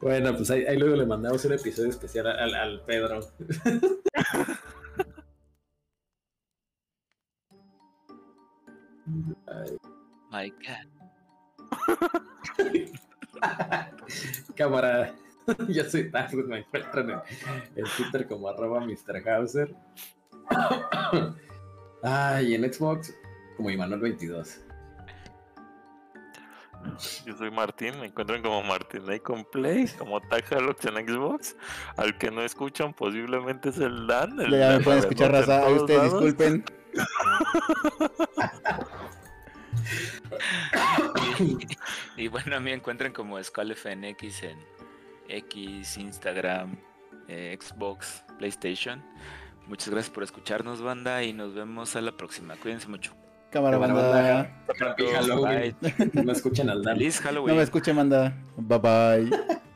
[0.00, 3.20] Bueno, pues ahí, ahí luego le mandamos un episodio especial al, al Pedro.
[10.30, 10.88] My God.
[14.56, 15.14] Cámara,
[15.68, 17.20] yo soy Tazos, me encuentran en,
[17.76, 19.28] en Twitter como arroba Mr.
[19.28, 19.74] Hauser.
[22.06, 23.14] Ah, y en Xbox,
[23.56, 24.60] como Imanol 22.
[27.26, 31.56] Yo soy Martín, me encuentran como Martín con Play, como Tag Halox en Xbox.
[31.96, 34.40] Al que no escuchan, posiblemente es el Dan.
[34.40, 35.68] El Ya, ya me Dan pueden de escuchar, raza.
[35.68, 36.12] Ustedes lados.
[36.12, 36.64] disculpen.
[42.16, 44.58] Y bueno, a mí me encuentran como SkullFNX en
[45.28, 46.76] X, Instagram,
[47.28, 49.02] eh, Xbox, PlayStation.
[49.66, 52.56] Muchas gracias por escucharnos, banda, y nos vemos a la próxima.
[52.56, 53.14] Cuídense mucho.
[53.54, 54.10] Cámara, Cámara, banda.
[54.10, 54.90] banda.
[54.90, 55.76] Happy Halloween.
[55.80, 56.24] Bye.
[56.24, 56.96] No escuchen al Dan.
[56.96, 57.54] Feliz Halloween.
[57.54, 58.34] No me escuche, manda.
[58.56, 59.30] Bye bye.